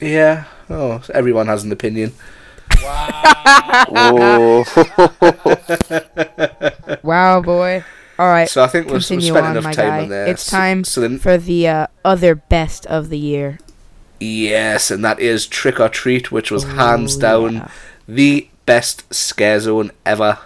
[0.00, 0.44] yeah.
[0.70, 2.12] Oh, everyone has an opinion.
[3.94, 4.64] Oh,
[7.02, 7.84] Wow, boy.
[8.22, 8.48] All right.
[8.48, 10.02] So I think we've, spent on, enough time guy.
[10.02, 10.26] on there.
[10.28, 13.58] It's time So then, for the uh, other best of the year.
[14.20, 17.68] yes, and that is Trick or Treat, which was hands Oh, down yeah.
[18.06, 20.38] the best scare zone ever.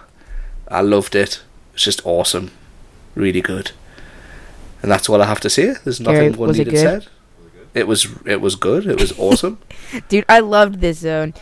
[0.69, 1.41] I loved it.
[1.75, 2.49] It's just awesome.
[3.13, 3.71] really good.
[4.81, 5.75] And that's all I have to say.
[5.83, 6.79] There's nothing Gary, it needed good?
[6.79, 7.07] said.
[7.75, 8.87] It was it was good.
[8.87, 9.59] It was awesome.
[10.09, 11.35] Dude, I loved this zone.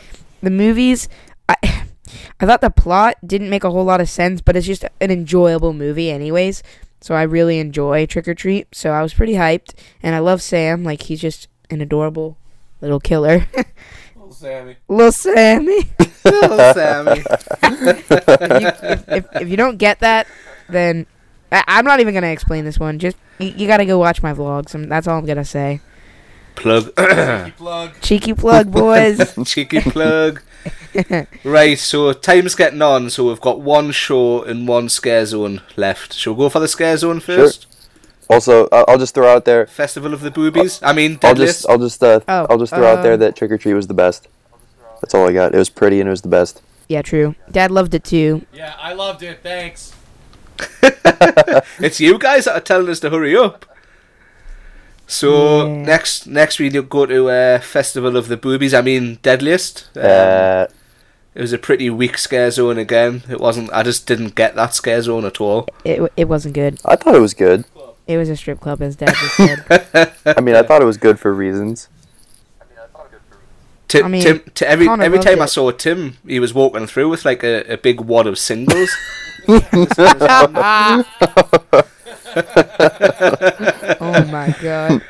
[0.43, 1.07] The movies,
[2.39, 4.85] I, I thought the plot didn't make a whole lot of sense, but it's just
[5.01, 6.63] an enjoyable movie, anyways.
[7.01, 8.73] So I really enjoy Trick or Treat.
[8.73, 10.83] So I was pretty hyped, and I love Sam.
[10.83, 12.37] Like he's just an adorable
[12.81, 13.47] little killer.
[14.15, 14.75] Little Sammy.
[14.87, 15.81] little Sammy.
[16.25, 17.23] Little Sammy.
[17.63, 20.25] if, you, if, if, if you don't get that,
[20.67, 21.05] then
[21.51, 22.97] I, I'm not even gonna explain this one.
[22.97, 24.73] Just you, you gotta go watch my vlogs.
[24.73, 25.79] And that's all I'm gonna say.
[26.55, 26.95] Plug.
[26.95, 27.91] Cheeky Plug.
[28.01, 29.35] Cheeky plug, boys.
[29.45, 30.41] Cheeky plug.
[31.43, 36.13] right, so time's getting on, so we've got one show and one scare zone left.
[36.13, 37.67] Shall we go for the scare zone first?
[38.29, 39.67] Also, I'll I'll just throw out there.
[39.67, 40.79] Festival of the Boobies.
[40.81, 41.59] I mean, I'll Deadliest.
[41.59, 43.73] just, I'll just, uh, Oh, I'll just throw out there uh, that Trick or Treat
[43.73, 44.27] was the best.
[45.01, 45.53] That's all I got.
[45.53, 46.61] It was pretty and it was the best.
[46.87, 47.35] yeah, true.
[47.51, 48.45] Dad loved it too.
[48.53, 49.39] Yeah, I loved it.
[49.43, 49.93] Thanks.
[51.79, 53.65] It's you guys that are telling us to hurry up.
[55.07, 55.83] So Yeah.
[55.83, 58.73] next, next we go to uh, Festival of the Boobies.
[58.73, 59.89] I mean, Deadliest.
[59.95, 60.65] Um, Uh,
[61.35, 63.23] it was a pretty weak scare zone again.
[63.29, 63.69] It wasn't.
[63.73, 65.67] I just didn't get that scare zone at all.
[65.83, 66.79] It it wasn't good.
[66.85, 67.65] I thought it was good.
[68.07, 70.13] It was a strip club, as Dad just said.
[70.37, 71.89] I mean, I thought it was good for reasons.
[73.87, 76.53] Tim, I mean, Tim, to every Connor every loved time I saw Tim, he was
[76.53, 78.89] walking through with like a, a big wad of singles.
[84.01, 85.01] oh my god.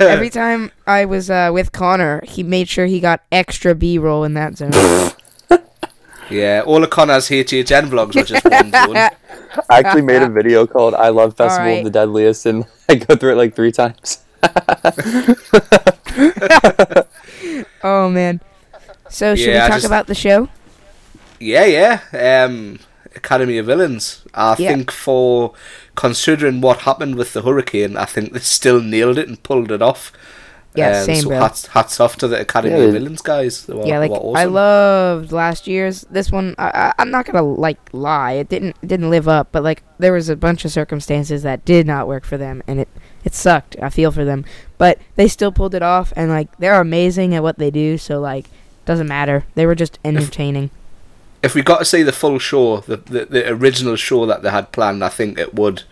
[0.00, 4.24] Every time I was uh, with Connor, he made sure he got extra B roll
[4.24, 4.72] in that zone.
[6.30, 8.96] yeah, all of Connor's HHN vlogs were just one zone.
[9.68, 11.78] I actually made a video called "I Love Festival Alright.
[11.78, 14.24] of the Deadliest" and I go through it like three times.
[17.82, 18.40] oh man.
[19.08, 20.48] So should Yeah, I we talk just- about the show?
[21.38, 21.64] Yeah,
[22.12, 22.44] yeah.
[22.46, 22.78] Um,
[23.16, 24.22] Academy of Villains.
[24.34, 24.68] I Yeah.
[24.70, 25.52] think for
[25.94, 29.82] considering what happened with the hurricane, I think they still nailed it and pulled it
[29.82, 30.12] off.
[30.74, 31.38] Yeah, Um, same, so bro.
[31.38, 33.66] hats, hats off to the Academy Yeah, of Villains guys.
[33.66, 34.36] They were, yeah, they like were awesome.
[34.40, 36.06] I loved last year's.
[36.10, 38.32] This one, I, I, I'm not gonna like lie.
[38.32, 41.86] It didn't didn't live up, but like there was a bunch of circumstances that did
[41.86, 42.88] not work for them, and it
[43.22, 43.76] it sucked.
[43.82, 44.46] I feel for them,
[44.78, 47.98] but they still pulled it off, and like they're amazing at what they do.
[47.98, 48.46] So like
[48.86, 49.44] doesn't matter.
[49.54, 50.64] They were just entertaining.
[50.64, 50.81] if
[51.54, 54.72] we got to see the full show, the, the the original show that they had
[54.72, 55.82] planned, I think it would.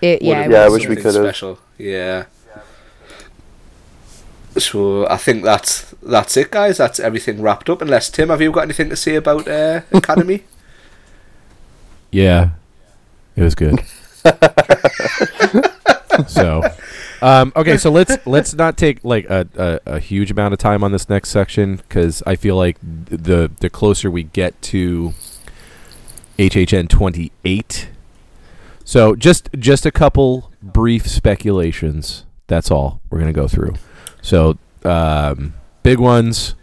[0.00, 1.24] It, yeah, would it Yeah, I was wish we something could've.
[1.24, 2.24] Special, yeah.
[4.56, 6.78] So I think that's that's it, guys.
[6.78, 7.82] That's everything wrapped up.
[7.82, 10.44] Unless Tim, have you got anything to say about uh, Academy?
[12.10, 12.50] Yeah,
[13.36, 13.80] it was good.
[16.26, 16.62] so,
[17.22, 20.82] um, okay, so let's let's not take like a, a, a huge amount of time
[20.82, 25.14] on this next section because I feel like the the closer we get to
[26.38, 27.90] HHN twenty eight.
[28.84, 32.24] So just just a couple brief speculations.
[32.46, 33.74] That's all we're gonna go through.
[34.22, 36.54] So um, big ones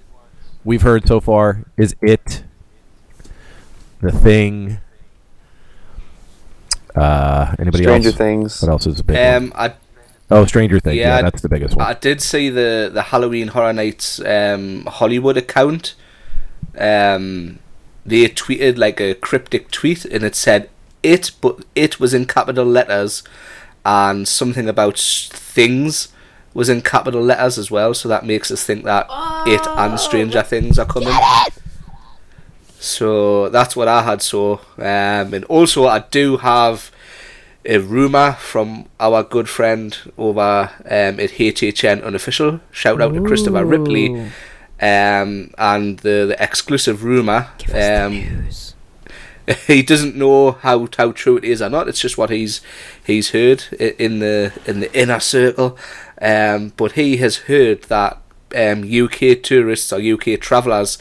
[0.63, 2.43] we've heard so far is it
[4.01, 4.79] the thing.
[6.95, 8.17] Uh, anybody Stranger else?
[8.17, 8.61] Things.
[8.61, 9.35] What else is a big one?
[9.35, 9.73] um, I
[10.29, 10.97] Oh, Stranger Things.
[10.97, 11.85] Yeah, yeah, that's the biggest one.
[11.85, 15.95] I did see the the Halloween Horror Nights um, Hollywood account.
[16.77, 17.59] Um,
[18.05, 20.69] they tweeted like a cryptic tweet, and it said
[21.01, 23.23] "it," but it was in capital letters,
[23.85, 26.09] and something about things
[26.53, 27.93] was in capital letters as well.
[27.93, 29.07] So that makes us think that
[29.47, 31.13] it and Stranger Things are coming.
[32.79, 34.21] So that's what I had.
[34.21, 36.91] So, um, and also I do have
[37.67, 42.61] a rumor from our good friend over um, at HHN Unofficial.
[42.71, 44.15] Shout out to Christopher Ripley.
[44.79, 47.49] Um, and the, the exclusive rumor.
[47.57, 51.87] Give us the Um, he doesn't know how how true it is or not.
[51.87, 52.61] It's just what he's
[53.05, 55.77] he's heard in the in the inner circle.
[56.21, 58.21] Um, but he has heard that
[58.55, 60.97] um, UK tourists or UK travellers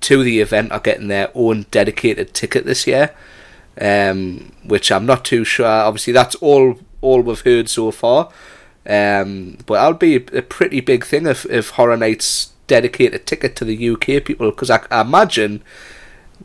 [0.00, 3.14] to the event are getting their own dedicated ticket this year.
[3.80, 5.66] Um, which I'm not too sure.
[5.66, 8.30] Obviously, that's all all we've heard so far.
[8.86, 13.56] Um, but that'll be a pretty big thing if if Horror Nights dedicate a ticket
[13.56, 15.62] to the UK people because I, I imagine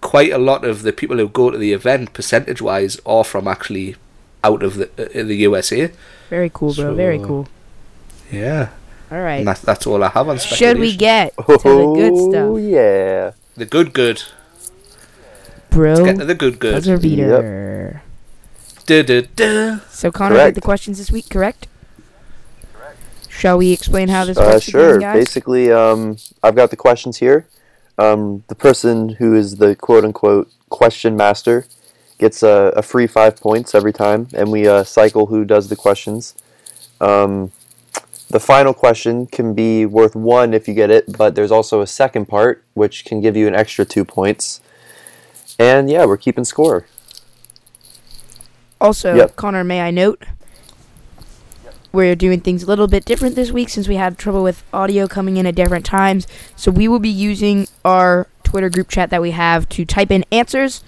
[0.02, 3.48] quite a lot of the people who go to the event, percentage wise, are from
[3.48, 3.96] actually
[4.44, 5.92] out of the uh, the USA.
[6.30, 6.94] Very cool, bro.
[6.96, 7.48] Very cool.
[8.32, 8.70] Yeah,
[9.12, 9.40] All right.
[9.40, 10.76] and that's that's all I have on speculation.
[10.76, 13.32] Should we get to the good Oh stuff, yeah.
[13.56, 14.24] the good good?
[15.76, 16.06] Bro?
[16.06, 16.74] Get to the good good.
[16.74, 18.02] Buzzer beater.
[18.86, 19.80] Duh, duh, duh.
[19.90, 20.56] So Connor Correct.
[20.56, 21.68] did the questions this week, correct?
[22.74, 22.98] Correct.
[23.30, 24.64] Shall we explain how this Uh, works?
[24.66, 24.98] sure.
[24.98, 25.20] Again, guys?
[25.26, 27.46] Basically, um, I've got the questions here.
[27.98, 31.66] Um, the person who is the quote unquote question master
[32.20, 35.76] gets a, a free five points every time, and we uh, cycle who does the
[35.76, 36.36] questions.
[37.02, 37.52] Um,
[38.30, 41.88] the final question can be worth one if you get it, but there's also a
[41.88, 44.62] second part which can give you an extra two points.
[45.58, 46.86] And yeah, we're keeping score.
[48.82, 49.36] Also, Yep.
[49.36, 50.26] Connor, may I note,
[51.92, 55.08] we're doing things a little bit different this week since we had trouble with audio
[55.08, 56.28] coming in at different times.
[56.56, 60.26] So we will be using our Twitter group chat that we have to type in
[60.32, 60.84] answers,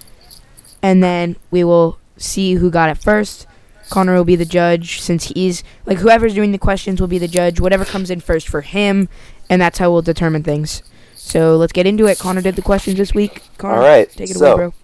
[0.82, 3.46] and then we will see who got it first.
[3.88, 7.26] Connor will be the judge since he's like whoever's doing the questions will be the
[7.26, 7.58] judge.
[7.58, 9.08] Whatever comes in first for him,
[9.48, 10.82] and that's how we'll determine things.
[11.28, 12.18] So let's get into it.
[12.18, 13.42] Connor did the questions this week.
[13.58, 14.74] Connor, All right, take it so- away, bro.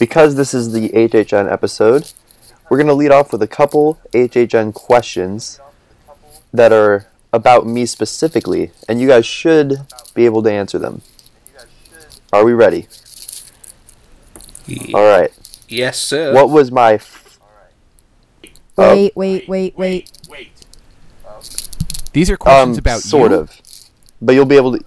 [0.00, 2.10] Because this is the HHN episode,
[2.70, 5.60] we're going to lead off with a couple HHN questions
[6.54, 9.82] that are about me specifically, and you guys should
[10.14, 11.02] be able to answer them.
[12.32, 12.88] Are we ready?
[14.94, 15.30] All right.
[15.68, 16.32] Yes, sir.
[16.34, 17.38] What was my f-
[18.78, 18.94] Oh.
[18.94, 20.10] Wait, wait, wait, wait.
[22.12, 23.36] These are um questions about sort you?
[23.38, 23.60] of,
[24.22, 24.84] but you'll be able to.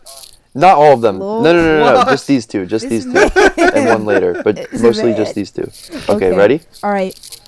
[0.56, 1.18] Not all of them.
[1.20, 1.96] No, no, no, no, no.
[1.96, 2.08] What?
[2.10, 2.66] Just these two.
[2.66, 3.18] Just these two,
[3.58, 4.42] and one later.
[4.44, 5.18] But This is mostly bad.
[5.18, 5.64] just these two.
[5.64, 6.38] Okay, Okay.
[6.38, 6.62] ready?
[6.84, 7.40] All right.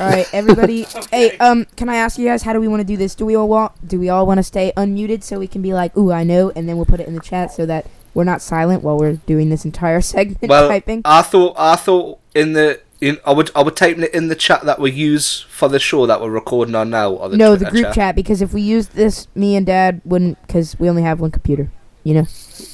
[0.00, 0.86] All right, everybody.
[1.12, 3.14] Hey, um, can I ask you guys how do we want to do this?
[3.14, 3.72] Do we all want?
[3.86, 6.50] Do we all want to stay unmuted so we can be like, "Ooh, I know,"
[6.56, 9.12] and then we'll put it in the chat so that we're not silent while we're
[9.26, 11.02] doing this entire segment well, typing.
[11.04, 14.34] I thought I thought in the in I would I would type it in the
[14.34, 17.54] chat that we use for the show that we're recording on now or the no,
[17.54, 18.16] the Twitter group chat.
[18.16, 21.70] because if we use this, me and Dad wouldn't because we only have one computer.
[22.04, 22.26] You know.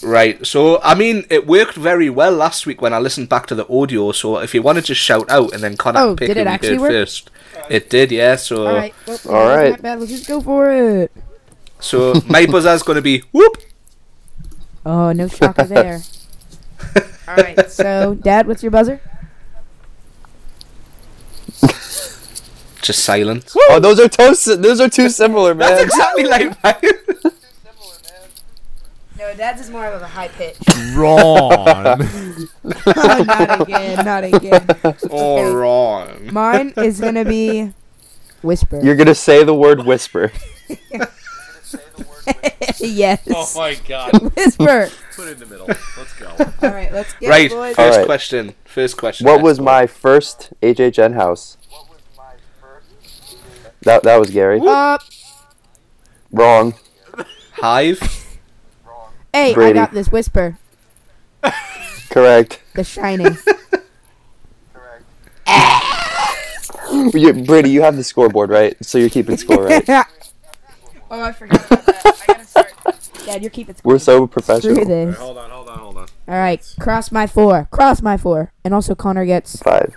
[0.03, 0.45] Right.
[0.47, 3.67] So I mean, it worked very well last week when I listened back to the
[3.73, 4.13] audio.
[4.13, 6.41] So if you want to just shout out and then Connor Oh, pick did who
[6.43, 6.91] it we actually heard work?
[6.91, 7.31] first,
[7.71, 8.11] it did.
[8.13, 8.37] Yeah.
[8.37, 8.95] So all right.
[9.07, 9.71] Well, All yeah, right.
[9.71, 10.01] Not bad.
[10.01, 11.13] Let's just go for it.
[11.79, 13.57] so my buzzer's going to be whoop.
[14.85, 16.01] Oh, no shocker there.
[17.29, 17.71] all right.
[17.71, 19.01] So, Dad, what's your buzzer?
[22.83, 23.55] Just silence.
[23.69, 24.47] Oh, those are toast.
[24.63, 25.69] Those are too similar, man.
[25.69, 27.33] That's exactly like mine.
[29.21, 30.57] No, Dad's is more of a high pitch.
[30.95, 31.53] Wrong.
[31.53, 32.49] oh,
[33.27, 34.67] not again, not again.
[34.83, 36.33] Oh, All wrong.
[36.33, 37.71] Mine is gonna be
[38.41, 38.81] whisper.
[38.83, 40.33] You're gonna say the word whisper.
[42.81, 43.21] yes.
[43.31, 44.35] Oh my god.
[44.35, 44.89] Whisper.
[45.15, 45.67] Put it in the middle.
[45.67, 46.31] Let's go.
[46.63, 47.53] All right, let's get Right.
[47.53, 47.77] it, boys.
[47.77, 48.07] First Alright.
[48.07, 48.55] question.
[48.65, 49.27] First question.
[49.27, 49.65] What was go.
[49.65, 51.59] my first HHN house?
[53.83, 54.63] That that was Gary.
[54.67, 55.03] Up.
[56.33, 56.73] Wrong.
[57.53, 58.20] hive?
[59.33, 59.79] Hey, Brady.
[59.79, 60.11] I got this.
[60.11, 60.59] Whisper.
[62.11, 62.61] Correct.
[62.75, 63.37] The Shining.
[64.73, 65.05] Correct.
[66.93, 68.77] You, Brady, you have the scoreboard, right?
[68.85, 69.89] So you're keeping score, right?
[69.89, 70.05] oh,
[71.11, 72.23] I forgot about that.
[72.29, 72.75] I gotta start.
[73.25, 73.77] Dad, you're keeping.
[73.77, 73.93] Score.
[73.93, 74.85] We're so Screw professional.
[74.85, 75.17] this.
[75.17, 76.07] Hold on, hold on, hold on.
[76.27, 77.69] All right, cross my four.
[77.71, 78.53] Cross my four.
[78.65, 79.63] And also, Connor gets.
[79.63, 79.97] Five.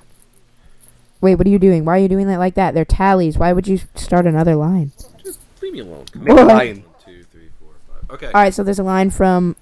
[1.19, 1.83] Wait, what are you doing?
[1.83, 2.75] Why are you doing that like that?
[2.75, 3.39] They're tallies.
[3.39, 4.91] Why would you start another line?
[5.23, 6.05] Just leave me alone.
[6.13, 6.47] Make a line.
[6.47, 8.02] One, two, three, four, five.
[8.13, 8.27] Okay.
[8.27, 9.55] All right, so there's a line from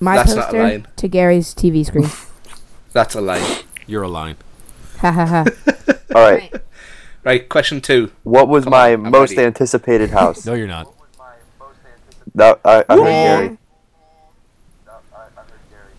[0.00, 0.86] my That's not a poster line.
[0.96, 2.08] to Gary's TV screen.
[2.92, 3.42] That's a line.
[3.86, 4.36] You're a line.
[4.98, 5.44] ha ha ha.
[6.14, 6.52] All right.
[7.24, 7.48] Right.
[7.48, 8.10] Question two.
[8.22, 9.46] What was Come my I'm most ready.
[9.46, 10.46] anticipated house?
[10.46, 10.92] No, you're not.
[12.34, 13.58] That I, heard Gary.
[14.86, 15.32] No, I heard
[15.70, 15.92] Gary.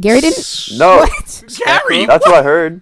[0.00, 0.68] Gary didn't.
[0.78, 1.44] No, What?
[1.66, 2.06] Gary.
[2.06, 2.80] that's what I heard.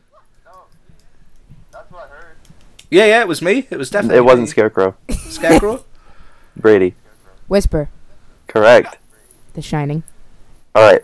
[2.90, 3.20] Yeah, yeah.
[3.22, 3.66] It was me.
[3.70, 4.18] It was definitely.
[4.18, 4.50] It wasn't me.
[4.50, 4.94] Scarecrow.
[5.10, 5.84] Scarecrow.
[6.56, 6.94] Brady.
[7.48, 7.88] Whisper.
[8.47, 8.99] Correct.
[9.55, 10.03] The Shining.
[10.74, 11.03] All right.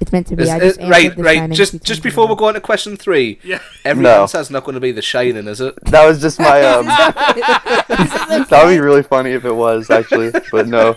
[0.00, 0.42] It's meant to be.
[0.42, 1.36] Is- I is- just answered right, The right.
[1.36, 3.38] Shining Just, just before we go on to question three.
[3.44, 3.60] Yeah.
[3.84, 4.22] Every No.
[4.22, 5.76] answer's not going to be The Shining, is it?
[5.84, 6.86] That was just my um.
[6.86, 10.96] that would be really funny if it was actually, but no.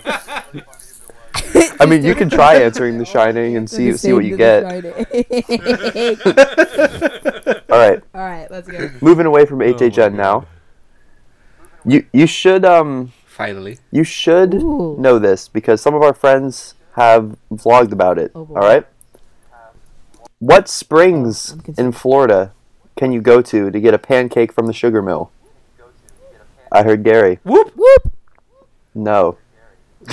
[1.78, 4.64] I mean, you can try answering The Shining and see see what you get.
[4.64, 4.70] All
[7.78, 8.02] right.
[8.14, 8.90] All right, let's go.
[9.00, 10.46] Moving away from HHN now.
[11.84, 13.78] You you should um Finally.
[13.90, 14.96] you should Ooh.
[14.98, 18.32] know this because some of our friends have vlogged about it.
[18.34, 18.86] Oh, all right.
[20.38, 22.52] What springs in Florida
[22.96, 25.30] can you go to to get a pancake from the sugar mill?
[26.72, 27.38] I heard Gary.
[27.44, 27.72] Whoop.
[27.76, 28.12] Whoop.
[28.94, 29.36] No.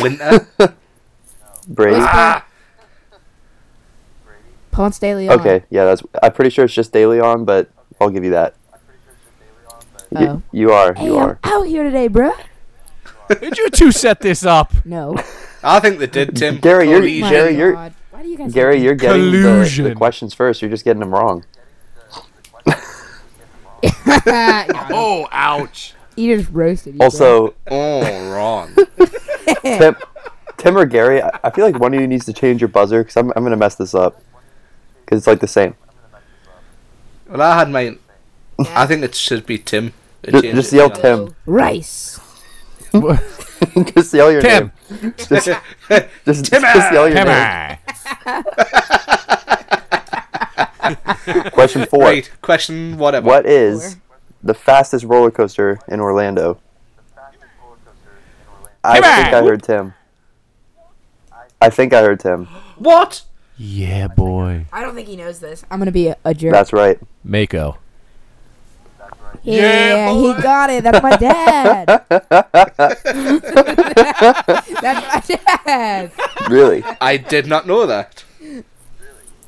[0.02, 0.48] Winter.
[0.60, 0.68] Uh,
[1.68, 1.96] Brady.
[1.98, 2.10] Whisper.
[2.14, 2.46] Ah!
[4.72, 5.40] Ponce de Leon.
[5.40, 6.02] Okay, yeah, that's.
[6.22, 7.70] I'm pretty sure it's just De Leon, but
[8.02, 8.56] I'll give you that.
[10.12, 10.42] Y- Oh.
[10.52, 10.94] you are.
[10.94, 11.40] Hey, You I'm are.
[11.44, 12.34] out here today, bruh.
[13.30, 14.74] Did you two set this up?
[14.86, 15.16] No.
[15.64, 16.58] I think they did, Tim.
[16.58, 17.22] Gary, you're- Collusion.
[17.22, 17.94] My you're- God.
[18.12, 20.62] Why do you guys Gary, you're getting the, the questions first.
[20.62, 21.44] You're just getting them wrong.
[24.26, 25.94] Oh, ouch.
[26.16, 26.94] you just roasted.
[26.94, 27.06] You, bro.
[27.06, 28.74] Also, Oh, wrong.
[29.62, 29.96] Tim,
[30.58, 33.04] Tim or Gary, I, I feel like one of you needs to change your buzzer
[33.04, 34.22] because I'm, I'm gonna mess this up.
[35.02, 35.76] Because it's like the same.
[37.28, 38.00] Well, I had mine.
[38.70, 39.94] I think it should be Tim.
[40.22, 41.36] It Just, changed just yell Tim.
[41.46, 42.20] Rice.
[42.94, 44.72] Just yell your Tim.
[44.90, 45.14] name.
[45.18, 45.30] Just,
[46.26, 47.78] just, just yell your name.
[51.52, 52.02] Question four.
[52.02, 53.26] Right, question whatever.
[53.26, 53.96] What is
[54.44, 56.60] the fastest roller coaster in Orlando?
[58.84, 59.94] I think I heard Tim.
[61.62, 62.48] I think I heard Tim.
[62.78, 63.22] What?
[63.58, 64.66] Yeah, boy.
[64.74, 65.64] I don't think he knows this.
[65.72, 66.52] I'm gonna be a, a jerk.
[66.52, 67.00] That's right.
[67.24, 67.78] Mako.
[69.44, 70.84] Yeah, he got it.
[70.84, 71.88] That's my dad.
[74.82, 76.12] That's my dad.
[76.50, 76.84] Really?
[77.02, 78.24] I did not know that.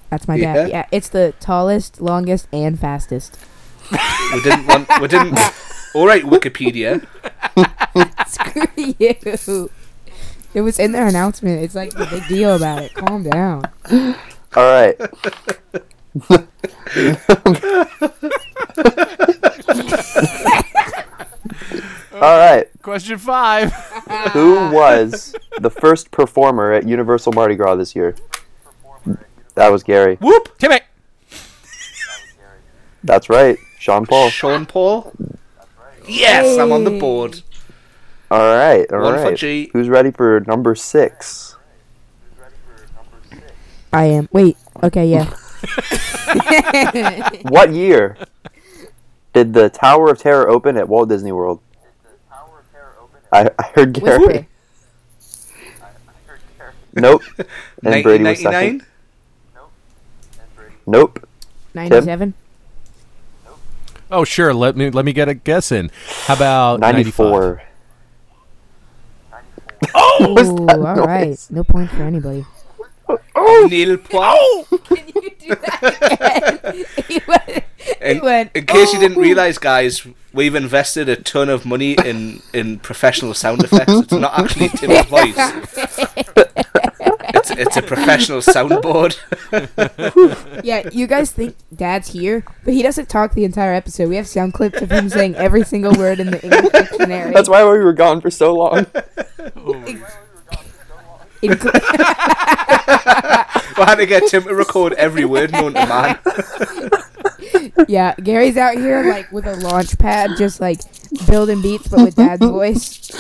[0.10, 0.54] That's my Yeah.
[0.54, 0.70] dad.
[0.70, 3.38] Yeah, it's the tallest, longest, and fastest.
[4.34, 4.90] We didn't want.
[5.02, 5.38] We didn't.
[5.94, 7.06] All right, Wikipedia.
[8.28, 9.70] Screw you.
[10.54, 11.62] It was in their announcement.
[11.64, 12.94] It's like the big deal about it.
[12.94, 13.64] Calm down.
[14.56, 14.98] All right.
[22.14, 22.68] All right.
[22.82, 23.72] Question five.
[24.34, 28.16] Who was the first performer at Universal Mardi Gras this year?
[29.56, 30.16] That was Gary.
[30.18, 30.58] Whoop.
[30.58, 30.82] Timmy.
[33.04, 33.58] That's right.
[33.80, 34.30] Sean Paul.
[34.30, 35.14] Sean Paul.
[36.08, 37.42] Yes, I'm on the board.
[38.30, 38.90] All right.
[38.92, 39.36] All One for.
[39.36, 39.70] G.
[39.74, 41.56] Who's ready for number six?
[43.92, 44.30] I am.
[44.32, 44.58] Wait.
[44.84, 45.08] Okay.
[45.08, 45.34] Yeah.
[47.44, 48.18] What year
[49.36, 51.60] did the Tower of Terror open at Walt Disney World?
[53.34, 54.48] I, I heard Gary.
[56.98, 57.24] Nope.
[57.84, 58.80] And Brady was 1999.
[58.80, 58.86] second.
[60.88, 61.28] Nope.
[61.74, 62.34] Ninety-seven.
[63.44, 63.60] Nope.
[64.10, 64.54] Oh, sure.
[64.54, 65.92] Let me let me get a guess in.
[66.24, 67.18] How about 95?
[67.20, 67.62] 94.
[70.22, 71.38] Ooh, was that all right.
[71.50, 72.46] No point for anybody.
[73.70, 74.68] Neil Poit.
[74.86, 76.86] Can you do that again?
[77.08, 77.64] he went.
[78.02, 81.94] In, went, in case you didn't "Oh." realize, guys, we've invested a ton of money
[82.04, 83.94] in in professional sound effects.
[83.94, 85.36] It's not actually Tim's voice.
[87.36, 89.18] It's it's a professional soundboard.
[90.64, 94.10] Yeah, you guys think Dad's here, but he doesn't talk the entire episode.
[94.10, 97.34] We have sound clips of him saying every single word in the English dictionary.
[97.34, 98.88] That's why we were gone for so long.
[99.58, 100.12] Oh Inclu-
[103.78, 106.20] we had to get Tim to record every word known to man.
[107.88, 110.80] yeah, Gary's out here like with a launch pad, just like
[111.28, 113.12] building beats, but with Dad's voice.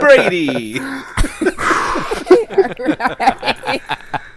[0.00, 0.80] Brady.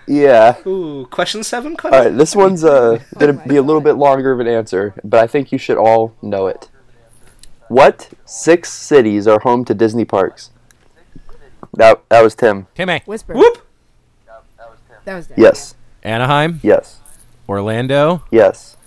[0.06, 0.58] Yeah.
[0.68, 2.10] Ooh, question seven, All Connor.
[2.10, 5.52] This one's uh gonna be a little bit longer of an answer, but I think
[5.52, 6.70] you should all know it.
[7.68, 10.52] What six cities are home to Disney parks?
[11.74, 12.68] That that was Tim.
[12.76, 13.02] Timmy.
[13.06, 13.34] Whisper.
[13.34, 13.66] Whoop.
[15.06, 15.38] That was Dad.
[15.38, 15.76] Yes.
[16.04, 17.00] Anaheim, Yes.
[17.50, 18.78] Orlando, Yes.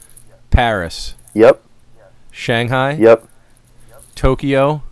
[0.50, 1.62] Paris, Yep.
[2.30, 3.26] Shanghai, Yep.
[4.14, 4.82] Tokyo.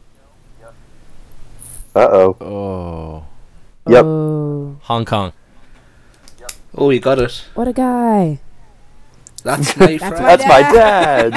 [1.95, 2.37] Uh oh.
[2.41, 3.25] Oh,
[3.91, 4.05] Yep.
[4.05, 5.33] Oh, Hong Kong.
[6.77, 7.45] Oh, you got it.
[7.55, 8.41] what a guy.
[9.57, 10.41] That's my That's friend.
[10.41, 11.33] That's my dad.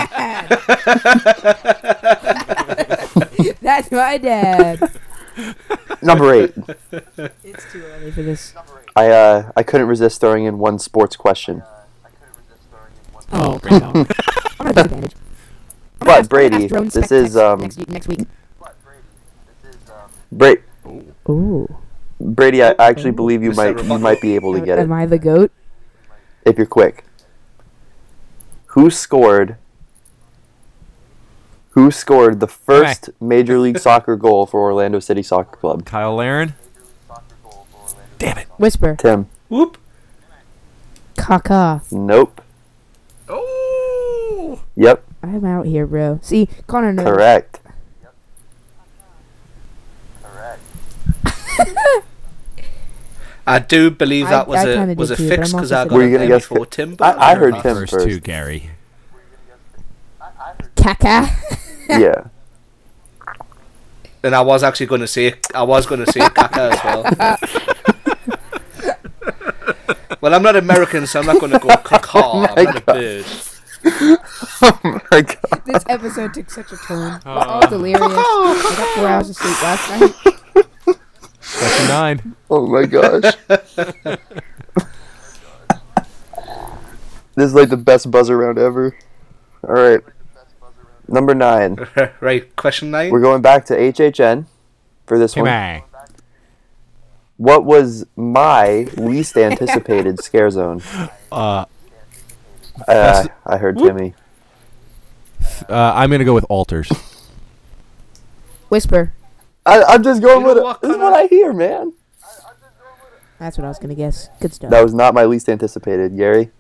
[3.61, 4.79] That's my dad.
[6.01, 6.53] Number eight.
[7.43, 8.53] It's too early for this.
[8.95, 11.63] I uh I couldn't resist throwing in one sports question.
[13.33, 13.73] Oh, great.
[13.83, 14.85] I'm gonna take advantage.
[14.85, 15.11] I'm gonna
[15.99, 18.19] But ask- Brady, I'm gonna ask drone this specs is, next- um, next, next week.
[20.31, 20.53] Bra-
[21.29, 21.75] Ooh.
[22.21, 25.05] Brady, I actually believe you might you might be able to get it Am I
[25.05, 25.51] the goat?
[26.45, 27.03] if you're quick.
[28.77, 29.55] Who scored?
[31.71, 35.89] Who scored the first Major League Soccer goal for Orlando City Soccer Club?
[35.89, 36.53] Cyle Larin.
[38.19, 38.45] Damn it.
[38.57, 38.95] Whisper.
[38.99, 39.29] Tim.
[39.49, 39.79] Whoop.
[41.17, 41.81] Kaka.
[41.89, 42.39] Nope.
[43.27, 44.61] Oh.
[44.75, 45.03] Yep.
[45.23, 46.19] I'm out here, bro.
[46.21, 47.07] See, Connor knows.
[47.07, 47.59] Correct.
[50.21, 50.61] Correct.
[53.47, 55.93] I do believe I- that was I a was a too, fix because I got
[55.93, 56.95] Were it you gonna guess before fi- Tim.
[56.99, 57.63] I, I I'm heard not.
[57.63, 58.05] Tim First first.
[58.07, 58.69] two, Gary.
[60.75, 61.29] Kaka.
[61.89, 62.25] Yeah.
[64.23, 67.03] And I was actually going to say I was going to say Kaka as well.
[70.21, 72.33] well, I'm not American, so I'm not going to go oh caca.
[72.33, 72.85] I'm my not a God.
[72.85, 73.25] bird.
[74.63, 74.79] oh
[75.11, 75.61] my god.
[75.65, 77.21] this episode took such a turn.
[77.25, 78.01] We're all delirious.
[78.01, 80.13] I got four hours of sleep last night.
[81.39, 82.35] Question nine.
[82.49, 83.33] Oh my gosh.
[87.35, 88.95] this is like the best buzzer round ever.
[89.63, 90.01] All right.
[91.07, 91.77] Number nine.
[92.21, 93.11] right, question nine.
[93.11, 94.45] We're going back to HHN
[95.05, 95.45] for this one.
[95.45, 95.83] Timmy.
[97.37, 100.81] What was my least anticipated scare zone?
[101.29, 101.65] Uh,
[102.87, 104.13] Uh, I heard Timmy.
[105.67, 106.89] uh, I'm gonna go with altars.
[108.69, 109.11] Whisper.
[109.65, 110.81] I, I'm just going You with it.
[110.81, 111.91] This is what I hear, man.
[113.39, 114.29] That's what I was gonna guess.
[114.39, 114.71] Good stuff.
[114.71, 116.15] That was not my least anticipated.
[116.17, 116.51] Gary?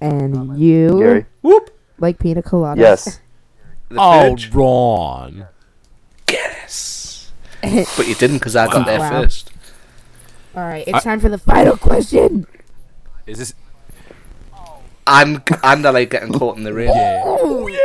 [0.00, 1.26] and you Gary?
[1.42, 1.70] Whoop.
[1.98, 2.80] like pina colada.
[2.80, 3.20] Yes.
[3.90, 4.50] The Oh, purge.
[4.54, 5.46] Ron.
[6.30, 7.30] Yes.
[7.62, 9.22] but you didn't because I got there Wow.
[9.22, 9.52] first.
[10.56, 12.46] All right, it's time for the final question.
[13.26, 13.54] Is this?
[15.06, 16.88] I'm I'm like getting caught in the rain.
[16.88, 17.22] Yeah.
[17.24, 17.78] Oh, yeah.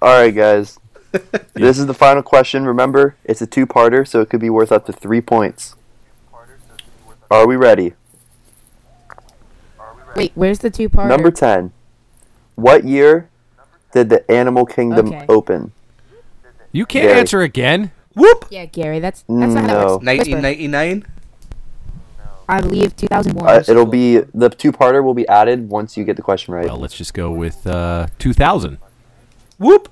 [0.00, 0.78] All right, guys.
[1.54, 2.64] this is the final question.
[2.64, 5.74] Remember, it's a two-parter, so it could be worth up to three points.
[7.30, 7.94] Are we ready?
[10.16, 11.08] Wait, where's the two part?
[11.08, 11.72] Number 10.
[12.54, 13.28] What year
[13.92, 15.24] did the Animal Kingdom Okay.
[15.28, 15.72] open?
[16.70, 17.18] You can't Gary.
[17.20, 17.90] answer again.
[18.14, 18.46] Whoop.
[18.50, 19.96] Yeah, Gary, that's that's not how that No.
[19.96, 20.06] works.
[20.06, 20.36] Whisper.
[20.36, 21.04] 1999.
[22.48, 23.48] I believe 2001.
[23.48, 26.66] Uh, it'll be the two-parter will be added once you get the question right.
[26.66, 28.78] Well, let's just go with uh, 2000.
[29.58, 29.88] Whoop.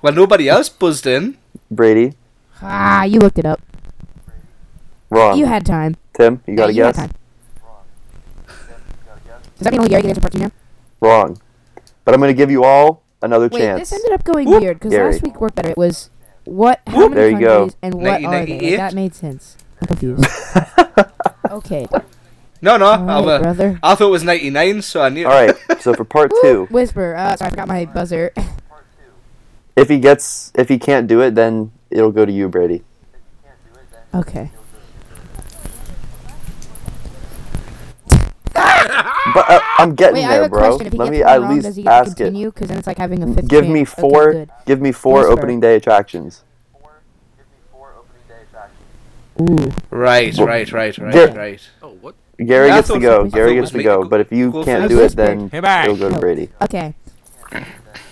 [0.00, 1.36] well, nobody else buzzed in.
[1.70, 2.12] Brady,
[2.62, 3.60] ah, you looked it up.
[5.12, 5.38] Wrong.
[5.38, 5.96] You had time.
[6.14, 7.06] Tim, you got a Yeah, you had guess?
[7.06, 7.12] time.
[9.58, 10.50] Does that mean only Gary can answer part two now?
[11.00, 11.40] Wrong.
[12.04, 13.90] But I'm going to give you all another Wait, chance.
[13.90, 14.60] this ended up going Whoop.
[14.60, 15.12] weird because Gary.
[15.12, 15.70] last week worked better.
[15.70, 16.10] It was
[16.44, 16.80] what?
[16.88, 17.10] How Whoop.
[17.10, 17.70] many There you go.
[17.82, 18.58] and what are they?
[18.58, 18.70] 1998?
[18.70, 19.56] Like, that made sense.
[19.80, 20.24] I'm confused.
[21.50, 21.86] okay,
[22.60, 22.86] No, no.
[22.86, 23.78] all I, right, wa- brother.
[23.82, 25.26] I thought it was 99, so I knew.
[25.26, 25.54] all right.
[25.80, 27.14] So for part 2, Whisper.
[27.14, 28.32] Uh, sorry, I forgot my buzzer.
[29.76, 32.82] if he gets if he can't do it, then it'll go to you, Brady.
[34.14, 34.50] okay.
[39.34, 40.60] But uh, I'm getting Wait, there, bro.
[40.76, 40.86] question.
[40.88, 42.32] If he Let me one at wrong, does least he get to ask it.
[42.34, 43.72] Because then it's like having a fifth Give chance.
[43.72, 44.32] me four.
[44.32, 44.50] good.
[44.66, 45.32] give me four Whisper.
[45.32, 46.42] opening day attractions.
[49.40, 49.70] Ooh.
[49.90, 51.60] Right, right, right, right, Gar- right.
[51.82, 52.14] Oh, what?
[52.36, 53.24] Gary Yeah, gets to go.
[53.24, 54.04] Gary gets to go.
[54.04, 55.84] But if you go can't do it, then Hey, bye.
[55.84, 56.18] it'll go to.
[56.18, 56.50] Brady.
[56.60, 56.94] Okay.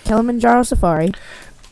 [0.04, 1.12] Kilimanjaro Safari.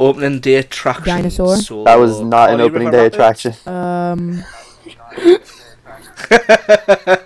[0.01, 1.05] Opening day attraction.
[1.05, 1.57] Dinosaur?
[1.57, 3.55] So That was not an opening day attraction.
[3.67, 4.45] Um.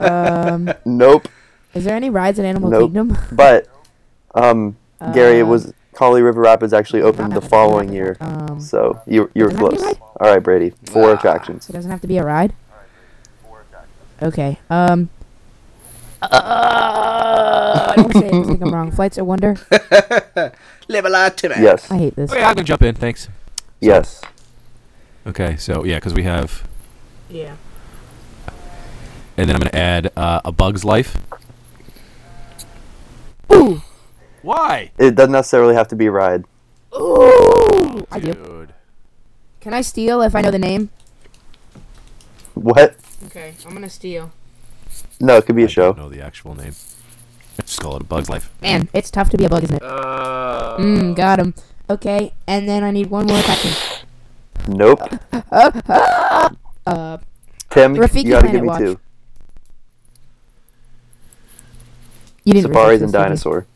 [0.00, 0.72] um.
[0.84, 1.28] Nope.
[1.74, 2.92] Is there any rides at Animal Nope.
[2.92, 3.16] Kingdom?
[3.32, 3.68] But
[4.34, 4.76] um,
[5.14, 8.60] Gary, it Uh, was Kali River Rapids actually opened the following year, Um.
[8.60, 9.96] so you you were Doesn't have to be close.
[10.20, 10.72] All right, Brady.
[10.86, 11.14] Four Ah.
[11.14, 11.66] attractions.
[11.66, 12.52] So it doesn't have to be a ride.
[14.22, 14.58] Okay.
[14.70, 15.08] Um.
[16.22, 16.28] Uh,
[17.92, 18.90] I don't say it 'cause I think I'm wrong.
[18.98, 19.56] Flights of Wonder.
[20.88, 21.56] Live a lot, Timmy.
[21.58, 21.90] Yes.
[21.90, 22.30] I hate this.
[22.30, 22.94] Okay, I'm gonna jump in.
[22.94, 23.28] Thanks.
[23.80, 24.20] Yes.
[25.26, 26.62] Okay, so yeah, because we have,
[27.28, 27.54] Yeah.
[29.36, 31.16] and then I'm gonna add uh, a Bug's Life.
[33.54, 33.82] Ooh.
[34.42, 34.90] Why?
[34.98, 36.44] It doesn't necessarily have to be a ride.
[36.94, 38.06] Ooh.
[38.10, 38.32] I do.
[38.34, 38.74] Dude.
[39.60, 40.90] Can I steal if I know the name?
[42.54, 42.96] What?
[43.26, 44.30] Okay, I'm gonna steal.
[45.20, 45.92] No, it could be I a show.
[45.92, 46.74] don't know the actual name.
[47.64, 48.50] Just call it a Bug's Life.
[48.60, 49.82] Man, it's tough to be a bug, isn't it?
[49.82, 51.54] Uh, Mmm, got him.
[51.88, 53.72] Okay, and then I need one more attraction.
[54.68, 55.00] Nope.
[56.84, 57.18] Uh,
[57.70, 58.78] Tim, Rafiki you gotta Planet give me Watch.
[58.80, 59.00] two.
[62.44, 63.24] You didn't Safaris research and this, did you?
[63.24, 63.66] Dinosaur.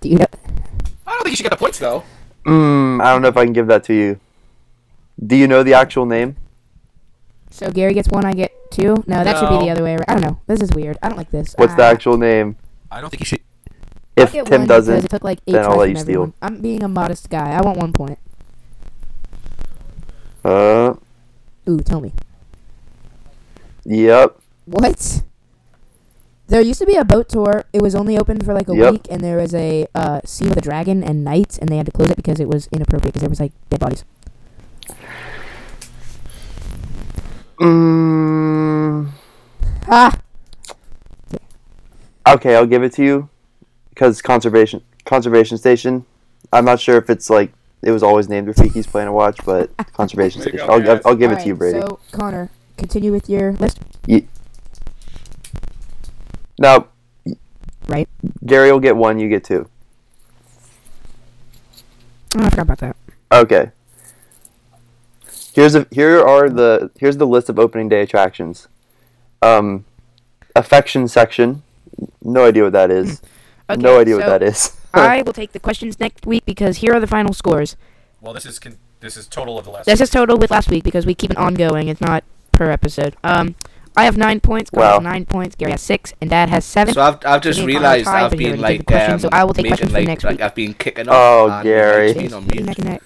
[0.00, 0.26] Do you know?
[1.06, 2.02] I don't think you should get the points though.
[2.46, 4.18] Mm, I don't know if I can give that to you.
[5.24, 6.36] Do you know the actual name?
[7.50, 9.04] So Gary gets one, I get two.
[9.06, 9.60] No, that should be No.
[9.62, 10.04] the other way around.
[10.08, 10.40] I don't know.
[10.46, 10.98] This is weird.
[11.02, 11.54] I don't like this.
[11.58, 11.90] What's the Ah.
[11.90, 12.56] actual name?
[12.90, 13.40] I don't think you should.
[14.16, 16.10] If Tim doesn't, it took like eight then I'll tries let from you steal.
[16.22, 16.32] everyone.
[16.42, 17.50] I'm being a modest guy.
[17.52, 18.18] I want one point.
[20.44, 20.94] uh,
[21.68, 22.12] Ooh, tell me.
[23.84, 24.36] yep.
[24.66, 25.22] What?
[26.52, 27.64] There used to be a boat tour.
[27.72, 28.92] It was only open for like a Yep.
[28.92, 31.86] week, and there was a uh, scene with a dragon and knights, and they had
[31.86, 34.04] to close it because it was inappropriate because there was like dead bodies.
[37.58, 39.08] Mm,
[39.88, 40.18] Ah,
[42.28, 43.30] okay, I'll give it to you
[43.88, 46.04] because conservation conservation station.
[46.52, 50.42] I'm not sure if it's like it was always named Rafiki's Planet Watch, but conservation
[50.42, 50.60] station.
[50.60, 51.00] I'll, I'll, guys.
[51.06, 51.80] I'll give it Alright, to you, Brady.
[51.80, 53.78] So Connor, continue with your list.
[56.58, 56.88] Now,
[57.88, 58.08] Right.
[58.46, 59.18] Gary will get one.
[59.18, 59.68] You get two.
[62.36, 62.96] Oh, I forgot about that.
[63.32, 63.70] Okay.
[65.54, 68.68] Here's a here are the here's the list of opening day attractions.
[69.42, 69.84] Um,
[70.56, 71.62] affection section.
[72.22, 73.20] No idea what that is.
[73.68, 74.76] no Okay, idea what that is.
[74.94, 77.76] I will take the questions next week because here are the final scores.
[78.20, 79.86] Well, this is con- this is total of the last.
[79.86, 81.88] This is total with last week because we keep it ongoing.
[81.88, 83.16] It's not per episode.
[83.24, 83.56] Um,
[83.96, 84.70] I have nine points.
[84.70, 84.92] Connor Wow.
[84.94, 85.54] has nine points.
[85.54, 86.94] Gary has six, and Dad has seven.
[86.94, 89.28] So I've, I've just Me and Connor realised tied, I've been like the um, so
[89.32, 90.40] I will take making questions like, next like week.
[90.42, 91.52] I've been kicking Oh, off.
[91.52, 92.10] and Gary.
[92.10, 92.64] it's been on mute.
[92.64, 93.02] Neck and neck.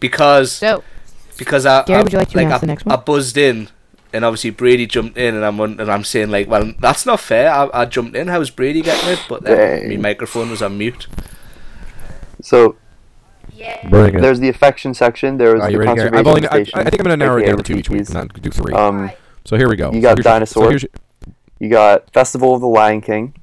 [0.00, 0.82] because So,
[1.36, 3.68] because I, Gary, I would you like to like I, the next I buzzed in,
[4.12, 7.20] and obviously Brady jumped in, and I'm un- and I'm saying like, well, that's not
[7.20, 7.50] fair.
[7.52, 8.28] I, I jumped in.
[8.28, 9.20] How's Brady getting it?
[9.28, 9.88] But then Dang.
[9.90, 11.06] my microphone was on mute.
[12.40, 12.76] So
[13.90, 14.20] Bring it.
[14.20, 15.36] there's the affection section.
[15.38, 16.10] There was Are you the ready, Gary?
[16.10, 16.84] conservation I've only, I, I station.
[16.90, 18.02] think I'm going to narrow it aka down to two each week.
[18.02, 18.14] TPs.
[18.14, 18.72] Not do three.
[18.74, 19.10] Um,
[19.44, 19.90] so here we go.
[19.92, 20.62] you So got here's your- Dinosaur.
[20.64, 20.90] so here's your-
[21.58, 23.34] you got Festival of the Lion King.